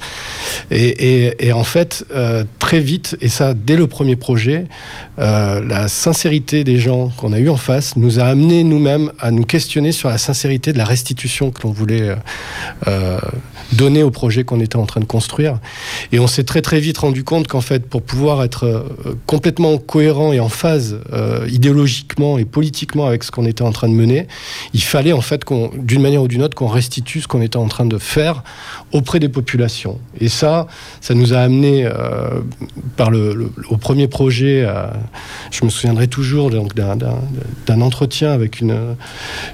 [0.71, 4.65] Et, en fait euh, très vite et ça dès le premier projet
[5.19, 9.31] euh, la sincérité des gens qu'on a eu en face nous a amené nous-mêmes à
[9.31, 12.15] nous questionner sur la sincérité de la restitution que l'on voulait
[13.73, 15.59] donner au projet qu'on était en train de construire.
[16.11, 18.87] Et on s'est très très vite rendu compte qu'en fait pour pouvoir être
[19.27, 20.99] complètement cohérent et en phase
[21.49, 24.27] idéologiquement et politiquement avec ce qu'on était en train de mener
[24.73, 27.57] il fallait en fait qu'on d'une manière ou d'une autre qu'on restitue ce qu'on était
[27.57, 28.43] en train de faire
[28.93, 29.99] auprès des populations.
[30.21, 30.67] Et ça,
[31.01, 31.89] ça nous a amené
[32.97, 34.67] par le, au premier projet,
[35.51, 38.77] je me souviendrai toujours d'un entretien avec une,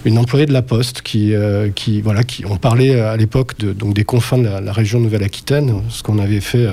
[0.05, 1.33] une employée de la Poste qui,
[1.75, 5.83] qui voilà, qui on parlait à l'époque de, des confins de la, la région Nouvelle-Aquitaine,
[5.89, 6.69] ce qu'on avait fait,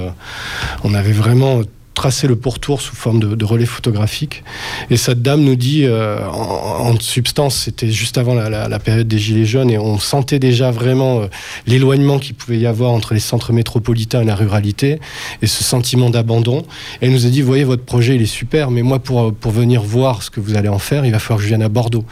[0.83, 1.61] on avait vraiment
[1.95, 4.43] tracer le pourtour sous forme de, relais photographique.
[4.91, 9.45] Et cette dame nous dit, euh, en, substance, c'était juste avant la, période des Gilets
[9.45, 11.27] jaunes, et on sentait déjà vraiment euh,
[11.65, 14.99] l'éloignement qu'il pouvait y avoir entre les centres métropolitains et la ruralité,
[15.41, 16.65] et ce sentiment d'abandon.
[17.01, 19.81] Elle nous a dit, voyez, votre projet, il est super, mais moi, pour, pour venir
[19.81, 22.05] voir ce que vous allez en faire, il va falloir que je vienne à Bordeaux.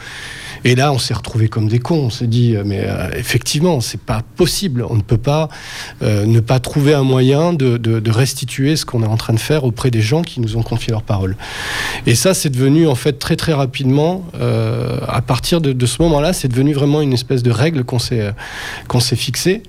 [0.64, 2.06] Et là, on s'est retrouvés comme des cons.
[2.06, 4.84] On s'est dit, euh, mais euh, effectivement, c'est pas possible.
[4.88, 5.48] On ne peut pas
[6.02, 9.64] euh, ne pas trouver un moyen de, restituer ce qu'on est en train de faire
[9.64, 11.36] auprès des gens qui nous ont confié leur parole.
[12.06, 14.24] Et ça, c'est devenu en fait très très rapidement,
[15.08, 18.32] à partir de, ce moment-là, c'est devenu vraiment une espèce de règle qu'on s'est
[18.88, 19.62] qu'on s'est fixée.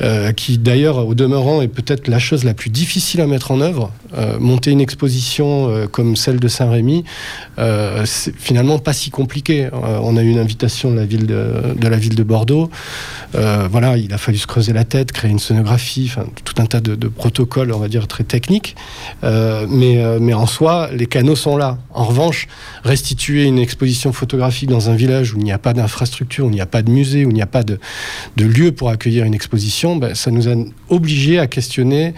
[0.00, 3.60] Euh, qui d'ailleurs au demeurant est peut-être la chose la plus difficile à mettre en
[3.60, 3.92] œuvre.
[4.18, 7.04] Euh, monter une exposition euh, comme celle de Saint-Rémy,
[8.04, 9.68] c'est finalement pas si compliqué.
[9.72, 11.26] on a eu une invitation de la ville
[12.14, 12.70] de, Bordeaux.
[13.32, 16.12] voilà, il a fallu se creuser la tête, créer une sonographie,
[16.44, 18.76] tout un tas de, protocoles, on va dire très techniques.
[19.22, 21.78] mais, mais en soi, les canaux sont là.
[21.92, 22.48] En revanche,
[22.84, 26.54] restituer une exposition photographique dans un village où il n'y a pas d'infrastructure, où il
[26.54, 27.78] n'y a pas de musée, où il n'y a pas de,
[28.36, 30.54] lieu pour accueillir une exposition, ben, ça nous a
[30.88, 32.14] obligés à questionner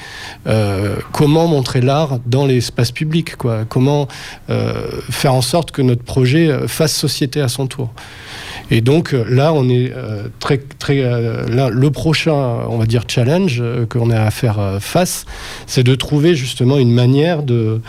[0.47, 3.65] euh, comment montrer l'art dans l'espace public, quoi.
[3.69, 4.09] comment
[4.51, 7.93] euh, faire en sorte que notre projet euh, fasse société à son tour.
[8.73, 9.93] Et donc là, on est
[10.41, 10.97] très, très.
[10.97, 12.33] là, le prochain,
[12.69, 15.25] on va dire, challenge qu'on a à faire face,
[15.69, 17.81] c'est de trouver justement une manière de,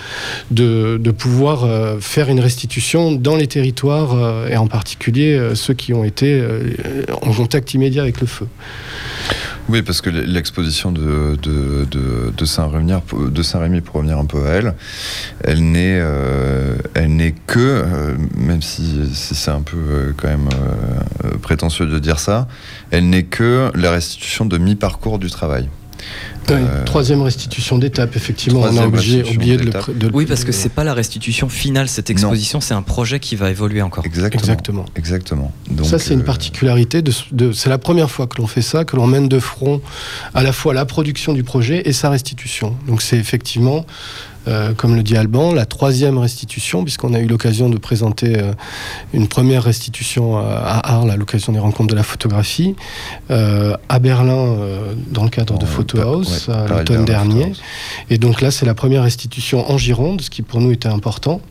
[0.51, 1.67] de pouvoir
[1.99, 6.45] faire une restitution dans les territoires et en particulier ceux qui ont été
[7.23, 8.47] en contact immédiat avec le feu.
[9.69, 14.73] Oui, parce que l'exposition de, de, Saint-Rémy, pour revenir un peu à elle,
[15.43, 20.47] elle n'est, euh, elle n'est que, euh, même si, c'est un peu euh, quand même
[21.41, 22.47] prétentieux de dire ça,
[22.91, 25.67] elle n'est que la restitution de mi-parcours du travail.
[26.51, 28.62] Euh, troisième restitution d'étape, effectivement.
[28.62, 32.62] On a oublié, de, le, Oui, parce que c'est pas la restitution finale, cette exposition,
[32.62, 34.05] c'est un projet qui va évoluer encore.
[34.05, 34.86] Exactement.
[34.95, 35.51] Exactement.
[35.69, 37.01] Donc, ça, c'est une euh, particularité.
[37.01, 39.81] De, c'est la première fois que l'on fait ça, que l'on mène de front
[40.33, 42.75] à la fois la production du projet et sa restitution.
[42.88, 43.86] Donc, c'est effectivement
[44.47, 48.53] euh, comme le dit Alban, la troisième restitution, puisqu'on a eu l'occasion de présenter euh,
[49.13, 52.75] une première restitution à Arles à l'occasion des rencontres de la photographie,
[53.29, 54.55] euh, à Berlin
[55.07, 56.37] dans le cadre de Photo House
[56.69, 57.54] l'automne dernier.
[58.10, 61.41] Et donc là, c'est la première restitution en Gironde, ce qui pour nous était important.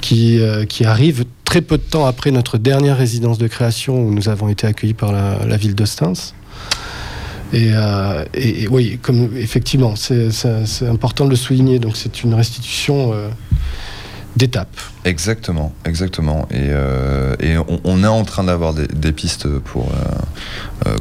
[0.00, 4.28] Qui, qui, arrive très peu de temps après notre dernière résidence de création où nous
[4.28, 6.32] avons été accueillis par la, la ville d'Ostens.
[7.54, 11.78] Euh, et, oui, comme effectivement, c'est important de le souligner.
[11.78, 13.28] Donc c'est une restitution euh,
[14.36, 14.68] d'étape.
[15.04, 16.46] Exactement, exactement.
[16.50, 17.34] Et, euh,
[17.84, 19.90] on, est en train d'avoir des, pistes pour,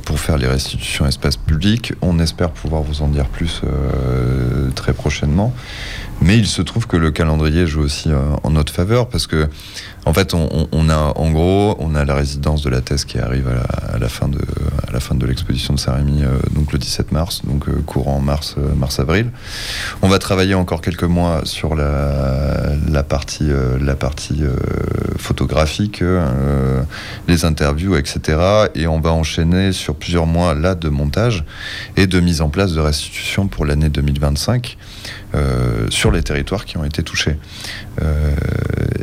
[0.06, 1.94] pour faire les restitutions espace public.
[2.02, 3.62] On espère pouvoir vous en dire plus
[4.76, 5.54] très prochainement.
[6.22, 8.10] Mais il se trouve que le calendrier joue aussi
[8.44, 9.48] en notre faveur parce que
[10.08, 13.50] en fait, on, a, en gros, on a la résidence de la thèse qui arrive
[13.92, 14.38] à la, fin de,
[14.94, 18.54] la fin de l'exposition de Saint-Rémy, euh, donc le 17 mars, donc euh, courant mars,
[18.60, 19.32] euh, mars avril.
[20.04, 23.50] On va travailler encore quelques mois sur la partie,
[23.82, 24.44] la partie
[25.18, 26.04] photographique,
[27.28, 28.68] les interviews, etc.
[28.76, 31.46] Et on va enchaîner sur plusieurs mois là de montage
[31.98, 34.78] et de mise en place de restitution pour l'année 2025
[35.90, 37.38] sur les territoires qui ont été touchés.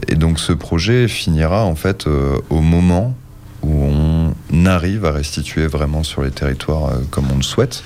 [0.08, 3.14] et donc ce projet finira en fait euh, au moment
[3.62, 7.82] où on arrive à restituer vraiment sur les territoires euh, comme on le souhaite.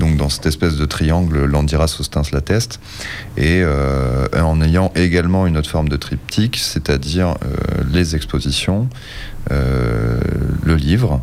[0.00, 2.80] Donc dans cette espèce de triangle Landira, Sostens, la Teste,
[3.36, 7.34] et euh, en ayant également une autre forme de triptyque, c'est-à-dire
[7.92, 8.88] les expositions,
[9.50, 11.22] le livre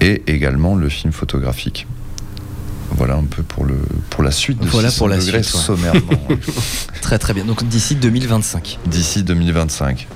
[0.00, 1.86] et également le film photographique.
[2.96, 3.78] Voilà un peu pour, le,
[4.10, 6.00] pour la suite de voilà pour la suite, sommairement.
[7.02, 7.44] très très bien.
[7.44, 8.78] Donc d'ici 2025.
[8.86, 10.08] D'ici 2025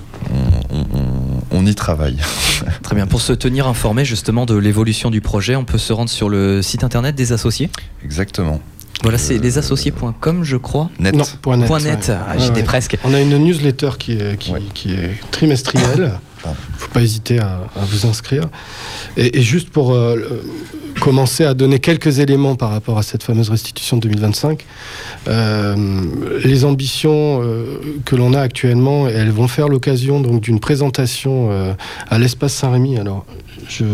[1.51, 2.17] on, y travaille.
[2.83, 3.07] Très bien.
[3.07, 6.63] Pour se tenir informé justement de l'évolution du projet, on peut se rendre sur le
[6.63, 7.71] site internet des associés?
[8.05, 8.61] Exactement.
[9.03, 10.91] Voilà, c'est euh, lesassociés.com, je crois.
[10.99, 11.15] Net.
[11.15, 12.11] Non, point net.
[12.11, 12.97] Ah, j'étais presque.
[13.05, 16.19] On a une newsletter qui est, qui, est trimestrielle.
[16.97, 18.49] Pas hésiter à, vous inscrire.
[19.19, 20.43] Et, juste pour euh,
[20.99, 24.65] commencer à donner quelques éléments par rapport à cette fameuse restitution de 2025.
[25.29, 25.77] Euh,
[26.43, 31.51] les ambitions euh, que l'on a actuellement, elles vont faire l'occasion donc d'une présentation
[32.09, 32.97] à l'espace Saint-Rémy.
[32.99, 33.27] Alors,
[33.69, 33.85] je,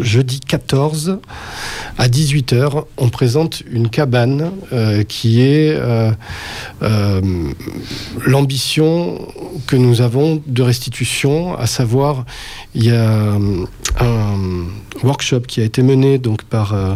[0.00, 1.18] jeudi 14
[1.98, 4.52] à 18h, on présente une cabane
[5.08, 5.78] qui est
[8.24, 9.18] l'ambition
[9.66, 12.24] que nous avons de restitution, à savoir,
[12.74, 13.36] il y a
[14.00, 14.66] un
[15.02, 16.94] workshop qui a été mené donc euh,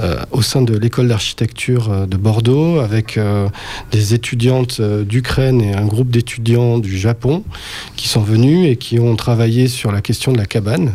[0.00, 3.18] euh, au sein de l'école d'architecture euh, de Bordeaux avec
[3.90, 7.44] des étudiantes d'Ukraine et un groupe d'étudiants du Japon
[7.96, 10.94] qui sont venus et qui ont travaillé sur la question de la cabane.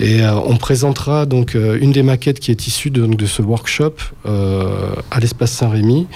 [0.00, 5.52] Et on présentera donc une des maquettes qui est issue de, ce workshop à l'espace
[5.52, 6.06] Saint-Rémy.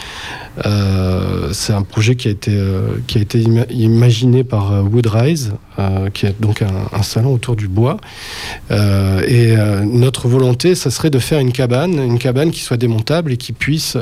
[1.52, 5.52] C'est un projet qui a été imaginé par Woodrise,
[6.12, 7.96] qui est donc un, un, salon autour du bois.
[8.70, 13.32] Et euh, notre volonté, ça serait de faire une cabane, une cabane qui soit démontable
[13.32, 13.96] et qui puisse.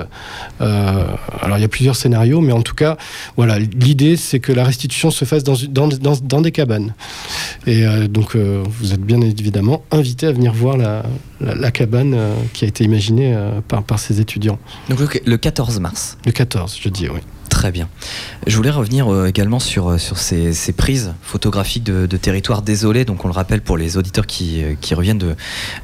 [0.61, 1.05] Euh,
[1.41, 2.97] alors il y a plusieurs scénarios, mais en tout cas,
[3.37, 5.89] voilà, l'idée c'est que la restitution se fasse dans, dans,
[6.23, 6.95] dans, des cabanes.
[7.67, 11.03] Et euh, donc vous êtes bien évidemment invité à venir voir la,
[11.41, 12.17] la, cabane
[12.53, 13.37] qui a été imaginée
[13.69, 14.59] par, par ces étudiants.
[14.89, 16.17] Donc le 14 mars.
[16.25, 17.21] Le 14, je dis, oui.
[17.59, 17.88] Très bien.
[18.47, 23.05] Je voulais revenir euh, également sur, euh, sur ces, prises photographiques de, territoires désolés.
[23.05, 25.35] Donc, on le rappelle pour les auditeurs qui, euh, qui reviennent de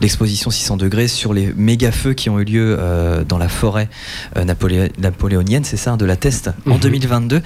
[0.00, 2.78] l'exposition 600 degrés sur les méga feux qui ont eu lieu
[3.28, 3.88] dans la forêt
[4.36, 7.38] napoléonienne, c'est ça, hein, de la Teste, en 2022.
[7.38, 7.42] Mhm.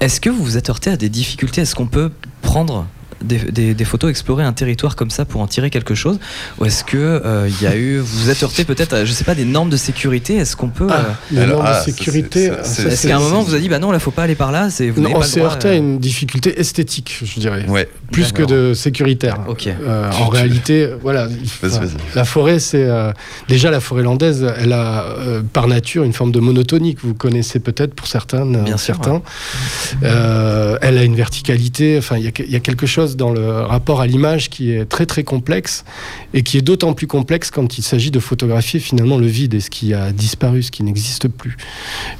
[0.00, 1.60] Est-ce que vous vous êtes heurté à des difficultés?
[1.60, 2.10] Est-ce qu'on peut
[2.42, 2.88] prendre
[3.22, 6.18] des, photos, explorer un territoire comme ça pour en tirer quelque chose
[6.58, 9.12] Ou est-ce que euh, il y a eu, vous vous êtes heurté peut-être, à, je
[9.12, 11.82] sais pas, des normes de sécurité Est-ce qu'on peut ah, euh, les normes de ah,
[11.82, 14.52] sécurité Est-ce qu'à un moment vous a dit bah non, là faut pas aller par
[14.52, 15.78] là C'est vous on s'est heurté à euh.
[15.78, 17.88] une difficulté esthétique, je dirais, ouais.
[18.10, 19.40] plus que de sécuritaire.
[19.48, 19.68] Ok.
[19.86, 21.28] en réalité, voilà,
[22.14, 22.88] la forêt, c'est
[23.48, 25.04] déjà la forêt landaise, elle a
[25.52, 29.22] par nature une forme de monotonie que vous connaissez peut-être pour certains, Bien certains.
[30.02, 31.96] elle a une verticalité.
[31.98, 35.06] Enfin, il y, y a quelque chose dans le rapport à l'image qui est très
[35.06, 35.84] très complexe
[36.32, 39.60] et qui est d'autant plus complexe quand il s'agit de photographier finalement le vide et
[39.60, 41.56] ce qui a disparu, ce qui n'existe plus.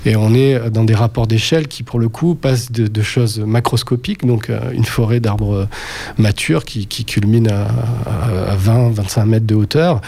[0.06, 4.26] Et on est dans des rapports d'échelle qui pour le coup passent de, choses macroscopiques,
[4.26, 5.68] donc euh, une forêt d'arbres
[6.16, 10.00] matures qui, culmine à, 20-25 mètres de hauteur,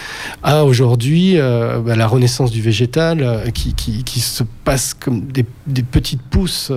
[0.42, 5.44] à aujourd'hui euh, bah, la renaissance du végétal euh, qui, qui, se passe comme des,
[5.66, 6.72] des petites pousses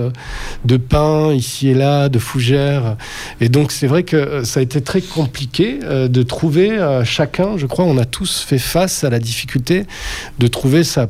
[0.65, 2.97] de pins ici et là, de fougères.
[3.39, 7.03] Et donc c'est vrai que euh, ça a été très compliqué euh, de trouver euh,
[7.03, 9.85] chacun, je crois, on a tous fait face à la difficulté
[10.37, 11.07] de trouver sa,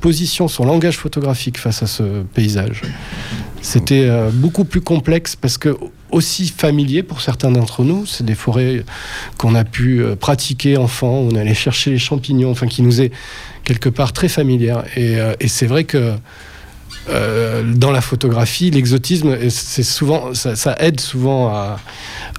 [0.00, 2.82] position, son langage photographique face à ce paysage.
[3.62, 5.76] C'était beaucoup plus complexe parce que
[6.10, 8.04] aussi familier pour certains d'entre nous.
[8.04, 8.84] C'est des forêts
[9.38, 13.10] qu'on a pu pratiquer enfant, on allait chercher les champignons, enfin qui nous est
[13.64, 14.84] quelque part très familière.
[14.96, 16.14] et c'est vrai que
[17.10, 21.76] euh, dans la photographie, l'exotisme, c'est souvent, ça, aide souvent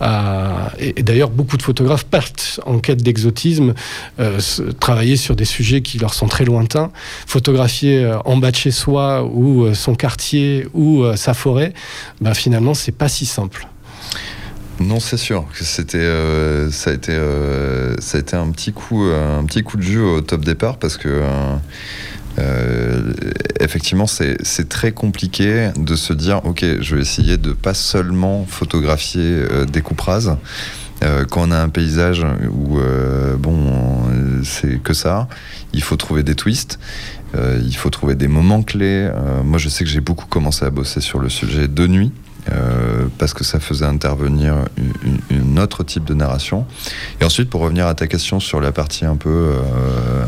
[0.01, 3.73] à, et, d'ailleurs beaucoup de photographes partent en quête d'exotisme,
[4.19, 4.39] euh,
[4.79, 6.91] travailler sur des sujets qui leur sont très lointains,
[7.27, 11.73] photographier euh, en bas de chez soi ou son quartier ou sa forêt,
[12.21, 13.67] ben finalement c'est pas si simple.
[14.79, 16.05] Non, c'est sûr c'était,
[16.71, 17.17] ça a été,
[17.99, 20.97] ça a été un petit coup, un petit coup de jus au top départ parce
[20.97, 21.55] que euh,
[23.59, 29.23] effectivement, c'est très compliqué de se dire, ok, je vais essayer de pas seulement photographier
[29.23, 30.37] euh, des coupes rases.
[31.03, 32.79] Euh, quand on a un paysage où
[33.37, 33.73] bon
[34.43, 35.27] c'est que ça,
[35.73, 36.79] il faut trouver des twists,
[37.35, 39.09] il faut trouver des moments clés.
[39.43, 42.13] moi, je sais que j'ai beaucoup commencé à bosser sur le sujet de nuit.
[43.17, 44.55] parce que ça faisait intervenir
[45.29, 46.65] une, autre type de narration.
[47.19, 50.25] Et ensuite, pour revenir à ta question sur la partie un peu euh,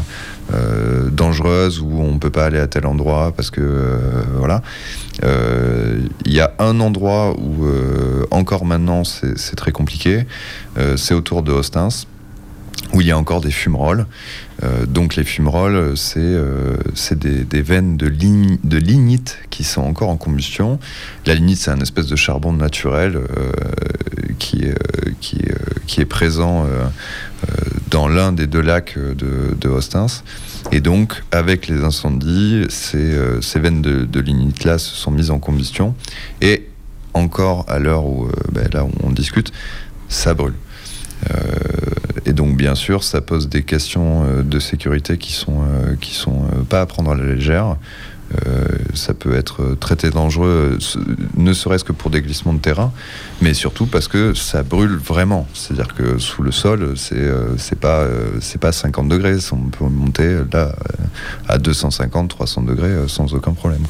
[1.11, 3.97] dangereuse où on peut pas aller à tel endroit parce que euh,
[4.35, 4.61] voilà.
[5.23, 7.67] Euh, il y a un endroit où
[8.31, 10.25] encore maintenant c'est très compliqué,
[10.95, 12.05] c'est autour de Hostins
[12.93, 14.05] où il y a encore des fumerolles.
[14.87, 18.07] donc les fumerolles, c'est des, des, veines de,
[18.77, 20.79] lignite qui sont encore en combustion.
[21.25, 23.19] La lignite, c'est un espèce de charbon naturel
[24.37, 24.65] qui,
[25.19, 25.39] qui,
[25.87, 26.67] qui, est présent
[27.45, 27.53] euh,
[27.89, 30.07] dans l'un des deux lacs euh, de, de Hostins.
[30.71, 35.31] Et donc, avec les incendies, ces, euh, ces veines de, de lignite-là se sont mises
[35.31, 35.95] en combustion.
[36.41, 36.67] Et
[37.13, 39.51] encore à l'heure où, ben, là, où on discute,
[40.07, 40.53] ça brûle.
[42.27, 45.63] et donc, bien sûr, ça pose des questions de sécurité qui sont,
[45.99, 47.77] qui sont pas à prendre à la légère.
[48.45, 50.77] Euh, ça peut être très dangereux,
[51.37, 52.91] ne serait-ce que pour des glissements de terrain,
[53.41, 55.47] mais surtout parce que ça brûle vraiment.
[55.53, 59.69] C'est-à-dire que sous le sol, c'est euh, c'est pas euh, c'est pas 50 degrés, on
[59.69, 60.75] peut monter là
[61.47, 63.83] à 250, 300 degrés sans aucun problème.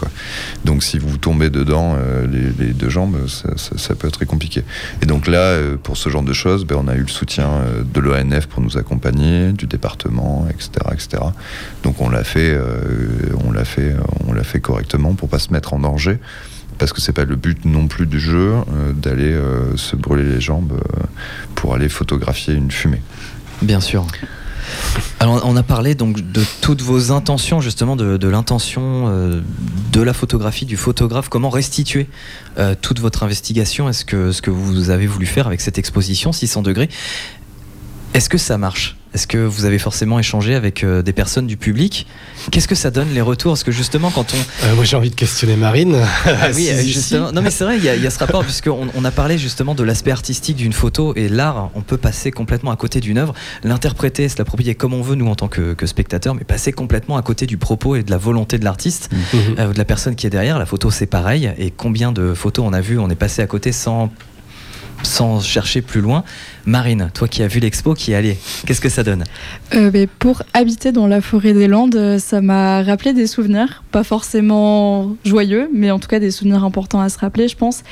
[0.65, 1.95] Donc si vous tombez dedans
[2.31, 4.63] les, deux jambes, ça, peut être très compliqué.
[5.01, 7.49] Et donc là, pour ce genre de choses, ben, on a eu le soutien
[7.93, 11.23] de l'ONF pour nous accompagner, du département, etc., etc.
[11.83, 12.57] Donc on l'a fait,
[13.45, 13.95] on l'a fait,
[14.33, 16.19] l'a fait correctement pour pas se mettre en danger
[16.77, 20.23] parce que c'est pas le but non plus du jeu euh, d'aller euh, se brûler
[20.23, 21.03] les jambes euh,
[21.55, 23.01] pour aller photographier une fumée.
[23.61, 24.05] Bien sûr.
[25.19, 29.09] Alors on a parlé donc de toutes vos intentions justement de, l'intention
[29.93, 32.09] de la photographie du photographe comment restituer
[32.81, 33.87] toute votre investigation?
[33.87, 36.89] Est-ce que ce que vous avez voulu faire avec cette exposition 600 degrés?
[38.13, 38.97] Est-ce que ça marche?
[39.17, 42.05] Est-ce que vous avez forcément échangé avec euh, des personnes du public?
[42.51, 43.53] Qu'est-ce que ça donne les retours?
[43.53, 44.67] Parce que justement, quand on.
[44.67, 45.97] Euh, moi, j'ai envie de questionner Marine.
[46.27, 47.31] Ah oui, euh, justement.
[47.31, 49.81] Non, mais c'est vrai, il y, a ce rapport, puisqu'on on a parlé justement de
[49.81, 54.29] l'aspect artistique d'une photo et l'art, on peut passer complètement à côté d'une œuvre, l'interpréter,
[54.29, 57.23] se l'approprier comme on veut, nous, en tant que, que spectateurs, mais passer complètement à
[57.23, 59.73] côté du propos et de la volonté de l'artiste, mhm.
[59.73, 60.59] de la personne qui est derrière.
[60.59, 61.51] La photo, c'est pareil.
[61.57, 64.11] Et combien de photos on a vu, on est passé à côté sans
[65.03, 66.23] sans chercher plus loin.
[66.65, 69.23] Marine, toi qui as vu l'expo, qui est allée, qu'est-ce que ça donne
[69.73, 73.83] euh, mais Pour habiter dans la forêt des Landes, euh, ça m'a rappelé des souvenirs,
[73.91, 77.83] pas forcément joyeux, mais en tout cas des souvenirs importants à se rappeler, je pense.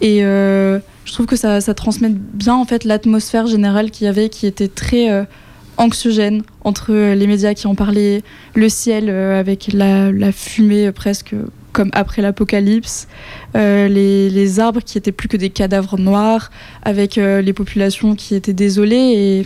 [0.00, 4.28] Et euh, je trouve que ça, transmet bien en fait l'atmosphère générale qu'il y avait,
[4.28, 5.26] qui était très
[5.76, 8.22] anxiogène entre les médias qui en parlaient,
[8.54, 11.34] le ciel avec la fumée presque
[11.72, 13.08] comme après l'apocalypse,
[13.56, 16.50] euh, les, arbres qui étaient plus que des cadavres noirs,
[16.82, 19.44] avec euh, les populations qui étaient désolées.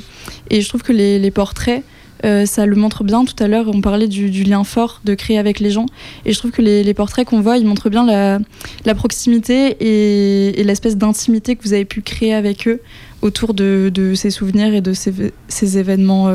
[0.50, 1.82] Et, je trouve que les, portraits,
[2.24, 3.24] euh, ça le montre bien.
[3.24, 5.86] Tout à l'heure, on parlait du, lien fort de créer avec les gens.
[6.24, 10.96] Et je trouve que les, portraits qu'on voit, ils montrent bien la, proximité et, l'espèce
[10.96, 12.80] d'intimité que vous avez pu créer avec eux
[13.20, 16.32] autour de, ces souvenirs et de ces, événements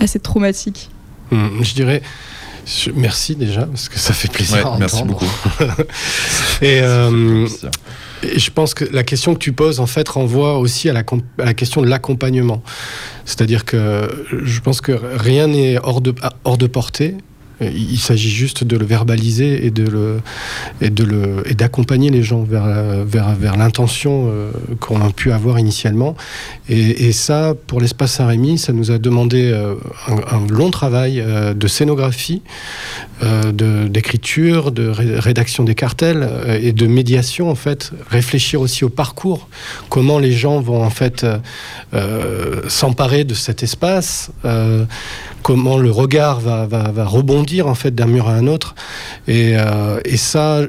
[0.00, 0.90] assez traumatiques.
[1.32, 2.02] Hum, je dirais
[2.94, 4.76] merci déjà, parce que ça fait plaisir.
[4.78, 5.30] merci beaucoup.
[6.62, 7.46] Euh,
[8.22, 11.00] et, je pense que la question que tu poses, en fait, renvoie aussi à la,
[11.38, 12.62] à la question de l'accompagnement.
[13.26, 14.08] C'est-à-dire que
[14.42, 16.14] je pense que rien n'est hors de,
[16.44, 17.14] hors de portée.
[17.60, 20.20] Il s'agit juste de le verbaliser et de le
[20.80, 22.66] et de le et d'accompagner les gens vers
[23.04, 24.50] vers vers l'intention euh,
[24.80, 26.16] qu'on a pu avoir initialement.
[26.68, 29.74] Et, ça, pour l'espace Saint-Rémy, ça nous a demandé euh,
[30.08, 32.42] un, long travail euh, de scénographie,
[33.52, 36.28] d'écriture, de rédaction des cartels
[36.60, 37.92] et de médiation en fait.
[38.10, 39.48] Réfléchir aussi au parcours,
[39.88, 41.26] comment les gens vont en fait
[42.68, 44.30] s'emparer de cet espace
[45.46, 46.66] comment le regard va,
[47.04, 48.74] rebondir en fait d'un mur à un autre.
[49.28, 50.62] Et, euh, ça,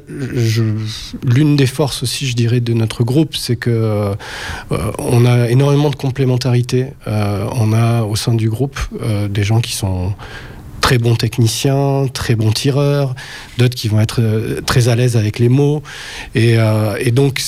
[1.24, 4.14] l'une des forces aussi, je dirais, de notre groupe, c'est que euh,
[5.00, 6.90] on a énormément de complémentarité.
[7.08, 8.80] Euh, on a au sein du groupe
[9.32, 10.14] des gens qui sont
[10.80, 13.16] très bons techniciens, très bons tireurs,
[13.58, 14.22] d'autres qui vont être
[14.68, 15.82] très à l'aise avec les mots.
[16.36, 16.58] Et,
[17.00, 17.42] et donc,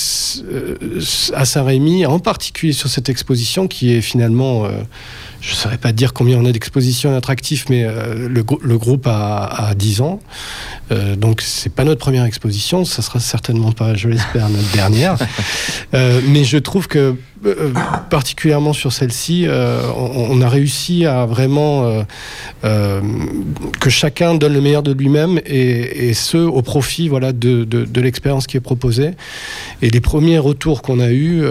[1.35, 4.67] à Saint-Rémy, en particulier sur cette exposition qui est finalement
[5.41, 9.07] je ne saurais pas dire combien on a d'expositions attractives, mais euh, le, le, groupe
[9.07, 10.19] a, a 10 ans.
[10.91, 12.83] Euh, donc, c'est pas notre première exposition.
[12.83, 15.15] Ça sera certainement pas, je l'espère, notre dernière.
[15.95, 17.15] Euh, mais je trouve que
[17.45, 17.71] euh,
[18.09, 22.03] particulièrement sur celle-ci, euh, on, a réussi à vraiment
[22.65, 23.01] euh,
[23.79, 28.57] que chacun donne le meilleur de lui-même et, ce au profit voilà de, l'expérience qui
[28.57, 29.11] est proposée.
[29.81, 31.43] Et les premiers retours qu'on a eus,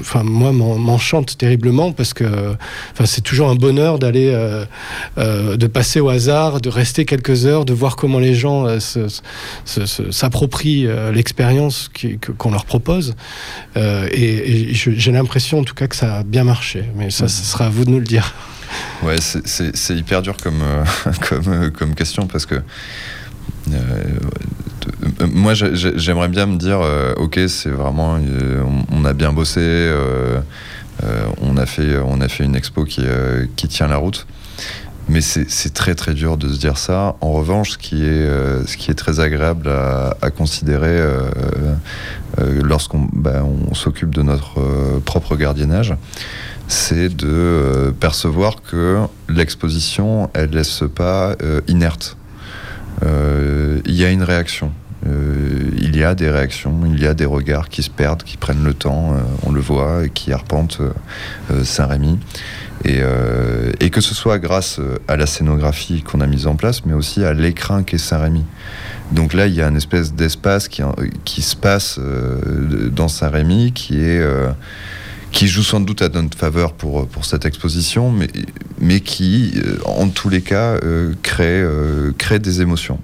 [0.00, 2.24] enfin moi m'enchantent terriblement parce que
[2.92, 4.32] enfin c'est toujours un bonheur d'aller
[5.16, 8.66] de passer au hasard, de rester quelques heures, de voir comment les gens
[10.10, 11.90] s'approprient l'expérience
[12.38, 13.14] qu'on leur propose.
[13.76, 14.74] et, et
[15.12, 17.84] l'impression en tout cas que ça a bien marché, mais ça, ce sera à vous
[17.84, 18.34] de nous le dire.
[19.02, 20.84] Ouais, c'est hyper dur comme, euh,
[21.28, 22.54] comme, euh, comme question parce que
[23.72, 23.76] euh,
[25.32, 26.80] moi j'aimerais bien me dire
[27.16, 28.18] ok c'est vraiment
[28.90, 29.92] on, a bien bossé
[31.40, 33.02] on a fait on a fait une expo qui,
[33.54, 34.26] qui tient la route
[35.08, 37.16] mais c'est très très dur de se dire ça.
[37.20, 38.26] En revanche, ce qui est,
[38.66, 41.00] ce qui est très agréable à, considérer
[42.40, 45.94] euh, lorsqu'on ben, s'occupe de notre euh, propre gardiennage,
[46.66, 51.36] c'est de euh, percevoir que l'exposition, elle laisse pas
[51.68, 52.16] inerte.
[53.04, 54.70] Il y a une réaction.
[55.04, 58.62] il y a des réactions, il y a des regards qui se perdent, qui prennent
[58.62, 60.80] le temps, on le voit, et qui arpentent
[61.64, 62.20] Saint-Rémy.
[62.84, 63.00] Et,
[63.80, 67.24] et, que ce soit grâce à la scénographie qu'on a mise en place, mais aussi
[67.24, 68.44] à l'écrin qu'est Saint-Rémy.
[69.12, 70.82] Donc là, il y a une espèce d'espace qui,
[71.24, 72.00] qui, se passe
[72.90, 74.24] dans Saint-Rémy qui est
[75.30, 78.28] qui joue sans doute à notre faveur pour, pour cette exposition, mais,
[78.80, 79.54] mais qui,
[79.86, 80.76] en tous les cas,
[81.22, 81.64] crée,
[82.18, 82.98] crée des émotions.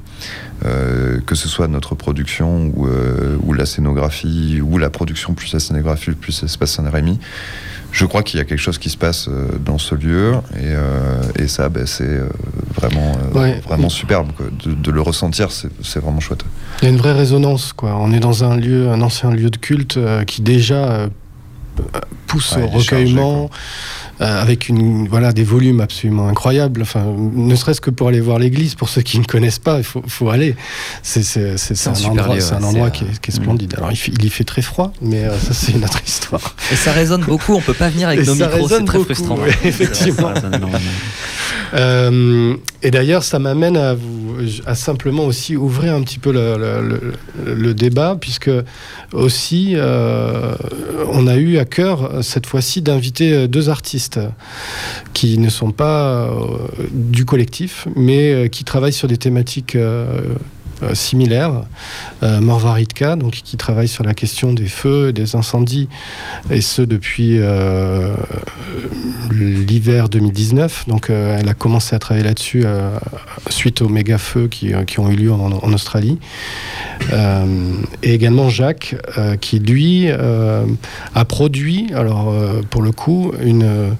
[0.66, 5.52] Euh, que ce soit notre production ou, euh, ou, la scénographie, ou la production plus
[5.52, 7.20] la scénographie plus l'espace Saint-Rémy.
[7.90, 11.42] Je crois qu'il y a quelque chose qui se passe euh, dans ce lieu et,
[11.42, 12.20] et ça, ben, c'est
[12.74, 13.16] vraiment,
[13.66, 14.28] vraiment superbe.
[14.64, 16.44] De, le ressentir, c'est vraiment chouette.
[16.80, 17.72] Il y a une vraie résonance.
[17.72, 17.96] Quoi.
[17.96, 21.08] On est dans un lieu, un ancien lieu de culte qui déjà
[22.28, 23.44] pousse au recueillement.
[23.44, 23.56] Euh,
[24.20, 26.82] avec une, voilà, des volumes absolument incroyables.
[26.82, 27.04] Enfin,
[27.34, 30.02] ne serait-ce que pour aller voir l'église, pour ceux qui ne connaissent pas, il faut,
[30.06, 30.56] faut aller.
[31.02, 33.74] C'est un, un, endroit, un endroit qui, est, qui, est, splendide.
[33.76, 36.54] Alors, il, il, y fait très froid, mais euh, ça, c'est une autre histoire.
[36.72, 39.38] Et ça résonne beaucoup, on peut pas venir avec nos micros, c'est très frustrant.
[39.64, 40.32] effectivement.
[41.74, 43.94] Euh, et d'ailleurs, ça m'amène à,
[44.64, 48.50] à simplement aussi ouvrir un petit peu le, le, le, débat, puisque
[49.12, 50.54] aussi, euh,
[51.12, 54.07] on a eu à cœur cette fois-ci d'inviter deux artistes
[55.12, 59.76] qui ne sont pas euh, du collectif, mais euh, qui travaillent sur des thématiques
[60.82, 61.64] euh, similaire,
[62.22, 65.88] euh, Morvaritka, donc qui travaille sur la question des feux, des incendies,
[66.50, 68.14] et ce depuis euh,
[69.32, 70.84] l'hiver 2019.
[70.86, 72.64] Donc elle a commencé à travailler là-dessus
[73.50, 76.18] suite aux méga feux qui, ont eu lieu en, Australie.
[78.02, 78.96] et également Jacques,
[79.40, 82.34] qui lui a produit, alors
[82.70, 83.96] pour le coup, une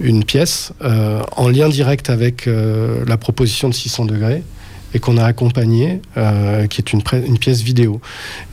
[0.00, 0.72] une pièce
[1.36, 4.42] en lien direct avec la proposition de 600 degrés
[4.94, 8.00] et qu'on a accompagné, euh, qui est une, pièce vidéo.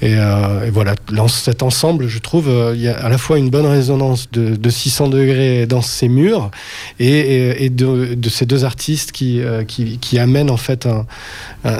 [0.01, 0.95] Et, euh, voilà,
[1.27, 4.55] cet ensemble, je trouve, euh, il y a à la fois une bonne résonance de,
[4.55, 6.49] de 600 degrés dans ces murs
[6.99, 9.39] et, de, ces deux artistes qui,
[10.17, 11.05] amènent en fait un,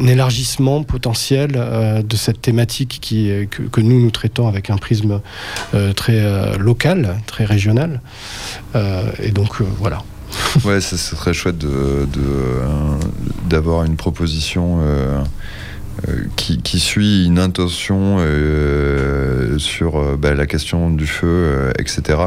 [0.05, 5.21] élargissement potentiel de cette thématique que, que, nous nous traitons avec un prisme
[5.95, 8.01] très local, très régional.
[8.75, 10.03] et donc voilà.
[10.65, 12.07] ouais, c'est très chouette de,
[13.47, 15.23] d'avoir une proposition euh,
[16.07, 22.19] euh, qui, suit une intention euh, sur bah, la question du feu, etc.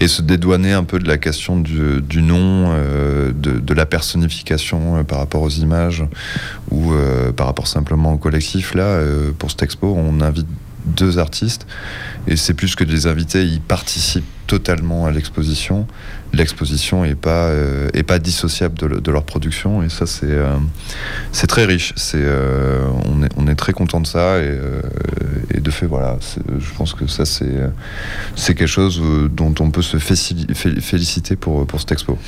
[0.00, 5.04] Et se dédouaner un peu de la question du, du nom, de, de, la personnification
[5.04, 6.04] par rapport aux images
[6.70, 6.92] ou
[7.36, 8.74] par rapport simplement au collectif.
[8.74, 9.00] Là,
[9.38, 10.46] pour cette expo, on invite
[10.84, 11.66] deux artistes
[12.26, 15.86] et c'est plus que des invités, ils participent totalement à l'exposition.
[16.32, 20.56] L'exposition n'est pas, euh, est dissociable de, leur production et ça c'est euh,
[21.46, 21.94] très riche.
[22.14, 22.86] Euh,
[23.36, 24.58] on, est, est très content de ça et,
[25.54, 26.18] et de fait voilà,
[26.58, 31.92] je pense que ça c'est quelque chose dont on peut se féliciter pour, pour cette
[31.92, 32.18] expo.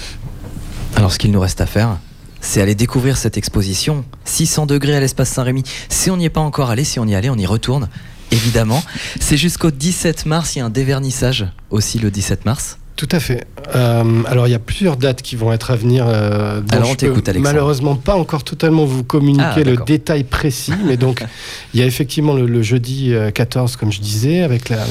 [0.96, 1.98] Alors ce qu'il nous reste à faire,
[2.40, 5.62] c'est aller découvrir cette exposition 600 degrés à l'espace Saint-Rémy.
[5.88, 7.88] Si on n'y est pas encore allé, si on y allait, on y retourne
[8.30, 8.82] évidemment.
[9.20, 12.78] C'est jusqu'au 17 mars, il y a un dévernissage aussi le 17 mars.
[13.00, 13.46] Tout à fait.
[13.74, 16.04] Euh, alors il y a plusieurs dates qui vont être à venir.
[16.06, 17.54] Euh, alors on t'écoute Alexandre.
[17.54, 21.24] Malheureusement pas encore totalement vous communiquer ah, le détail précis, mais donc
[21.72, 24.84] il y a effectivement le, jeudi 14, euh, comme je disais, avec la,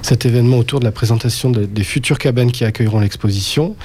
[0.00, 3.76] cet événement autour de la présentation des futures cabanes qui accueilleront l'exposition.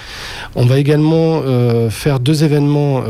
[0.56, 3.04] On va également euh, faire deux événements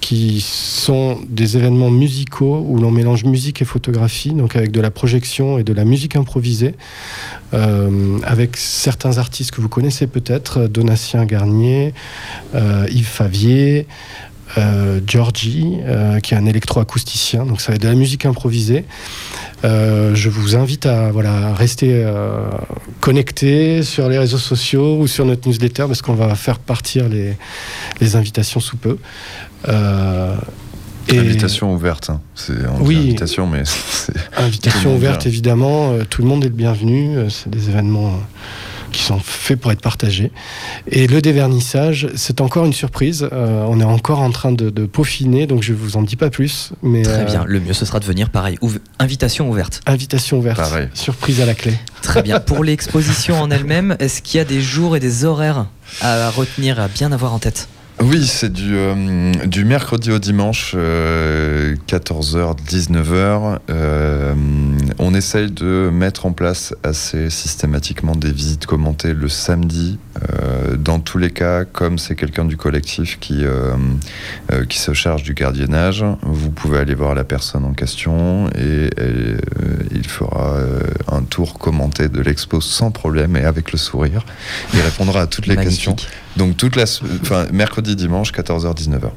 [0.00, 4.90] qui sont des événements musicaux où l'on mélange musique et photographie, donc avec de la
[4.90, 6.74] projection et de la musique improvisée,
[7.54, 11.94] euh, avec certains artistes que vous connaissez peut-être, Donatien Garnier,
[12.54, 13.86] euh, Yves Favier,
[14.56, 18.84] euh, Georgie, euh, qui est un électroacousticien, donc ça va être de la musique improvisée.
[19.64, 22.06] Je vous invite à voilà, rester
[23.00, 28.16] connecté sur les réseaux sociaux ou sur notre newsletter parce qu'on va faire partir les
[28.16, 28.98] invitations sous peu.
[29.66, 30.36] Euh,
[31.08, 31.18] et...
[31.18, 32.10] Invitation ouverte.
[32.10, 32.20] Hein.
[32.34, 32.98] C'est oui.
[32.98, 33.62] invitation, mais
[34.36, 35.92] invitation ouverte évidemment.
[35.92, 37.16] Euh, tout le monde est le bienvenu.
[37.16, 38.12] Euh, c'est des événements
[38.92, 40.32] qui sont faits pour être partagés.
[40.86, 43.28] Et le dévernissage, c'est encore une surprise.
[43.32, 46.72] on est encore en train de, peaufiner, donc je vous en dis pas plus.
[46.82, 47.44] Mais Très bien.
[47.46, 48.58] Le mieux, ce sera de venir pareil.
[48.98, 49.82] invitation ouverte.
[49.84, 50.56] Invitation ouverte.
[50.56, 50.88] Pareil.
[50.94, 51.74] Surprise à la clé.
[52.00, 52.40] Très bien.
[52.40, 55.66] Pour l'exposition en elle-même, est-ce qu'il y a des jours et des horaires
[56.00, 57.68] à retenir, à bien avoir en tête?
[58.00, 63.58] Oui, c'est du, euh, du mercredi au dimanche, 14h, 19h.
[65.00, 69.98] on essaye de mettre en place assez systématiquement des visites commentées le samedi.
[70.78, 73.44] dans tous les cas, comme c'est quelqu'un du collectif qui,
[74.68, 78.90] qui se charge du gardiennage, vous pouvez aller voir la personne en question et,
[79.90, 80.58] il fera
[81.10, 84.24] un tour commenté de l'expo sans problème et avec le sourire.
[84.74, 85.96] Il répondra à toutes les questions.
[86.38, 89.10] Donc toute la, enfin, mercredi, dimanche, 14h, 19h.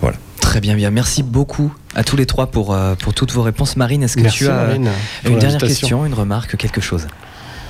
[0.00, 0.16] Voilà.
[0.40, 0.90] Très bien, bien.
[0.90, 3.76] Merci beaucoup à tous les trois pour, euh, pour toutes vos réponses.
[3.76, 7.08] Marine, est-ce que tu as une dernière question, une remarque, quelque chose?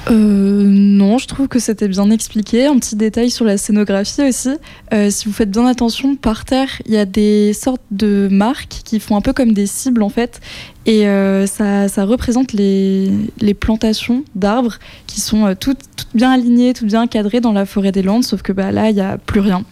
[0.08, 2.66] Euh, non, je trouve que c'était bien expliqué.
[2.66, 4.50] Un petit détail sur la scénographie aussi.
[4.92, 8.82] Euh, si vous faites bien attention, par terre, il y a des sortes de marques
[8.84, 10.40] qui font un peu comme des cibles en fait.
[10.86, 14.78] Et euh, ça, ça, représente les, les plantations d'arbres
[15.08, 18.42] qui sont toutes, toutes, bien alignées, toutes bien cadrées dans la forêt des Landes, sauf
[18.42, 19.64] que bah, là, il n'y a plus rien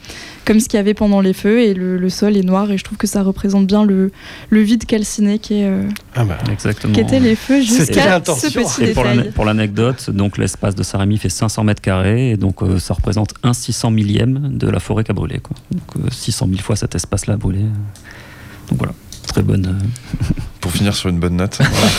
[0.45, 2.85] comme ce qu'il y avait pendant les feux, et le, sol est noir, et je
[2.85, 4.13] trouve que ça représente bien le,
[4.51, 6.93] le vide calciné qui est, euh, ah bah, exactement.
[6.93, 9.31] qui était les feux jusqu'à ce petit détail.
[9.35, 13.35] Pour l'anecdote, donc l'espace de Saint-Rémy fait 500 mètres carrés, et donc euh, ça représente
[13.43, 15.39] un 600 millième de la forêt qui a brûlé.
[15.39, 15.57] Quoi.
[15.71, 17.61] Donc 600 euh, 000 fois cet espace-là a brûlé.
[18.69, 18.93] Donc voilà,
[19.27, 19.79] très bonne.
[20.61, 21.59] pour finir sur une bonne note.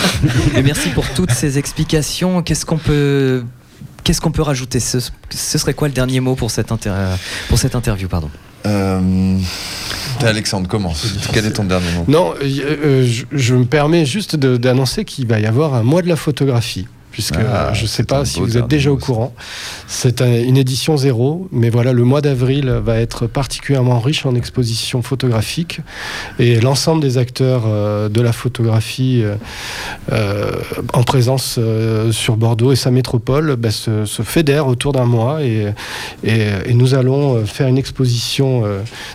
[0.56, 2.42] et merci pour toutes ces explications.
[2.42, 3.44] Qu'est-ce qu'on peut
[4.04, 5.00] Qu'est-ce qu'on peut rajouter ce,
[5.32, 6.72] serait quoi le dernier mot pour cette,
[7.50, 8.30] pour cette interview pardon
[8.66, 9.38] euh,
[10.22, 11.14] Alexandre, commence.
[11.34, 12.06] Quel est ton dernier mot?
[12.08, 16.08] Non, euh, euh, je, me permets juste d'annoncer qu'il va y avoir un mois de
[16.08, 19.34] la photographie puisque ah, je ne sais pas si vous êtes déjà au courant.
[19.88, 25.02] C'est une édition zéro, mais voilà, le mois d'avril va être particulièrement riche en expositions
[25.02, 25.80] photographiques
[26.40, 29.36] et l'ensemble des acteurs euh, de la photographie euh,
[30.12, 30.52] euh,
[30.92, 31.58] en présence
[32.12, 35.68] sur Bordeaux et sa métropole bah, se, se, fédèrent autour d'un mois et,
[36.26, 38.64] et, nous allons faire une exposition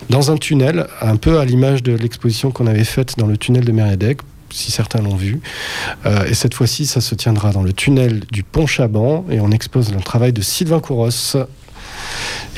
[0.09, 3.63] dans un tunnel, un peu à l'image de l'exposition qu'on avait faite dans le tunnel
[3.63, 4.21] de Mériadec
[4.53, 5.41] si certains l'ont vu.
[6.05, 9.51] Euh, et cette fois-ci, ça se tiendra dans le tunnel du Pont Chaban et on
[9.51, 11.09] expose le travail de Sylvain Couros.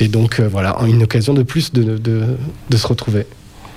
[0.00, 3.26] Et donc euh, voilà, une occasion de plus de, de, se retrouver.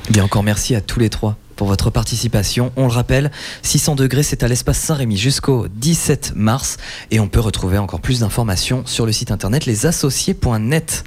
[0.09, 2.71] Bien encore merci à tous les trois pour votre participation.
[2.75, 3.31] On le rappelle,
[3.63, 6.77] 600 degrés, c'est à l'espace Saint-Rémy jusqu'au 17 mars.
[7.11, 11.03] Et on peut retrouver encore plus d'informations sur le site internet lesassociés.net.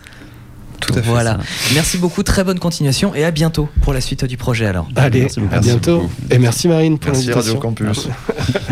[0.81, 1.09] Tout à fait.
[1.09, 1.39] Voilà.
[1.75, 4.89] Merci beaucoup, très bonne continuation et à bientôt pour la suite du projet alors.
[4.97, 6.09] Allez, à bientôt.
[6.31, 7.37] Et merci Marine pour l'invitation.
[7.37, 8.09] Merci Radio Campus.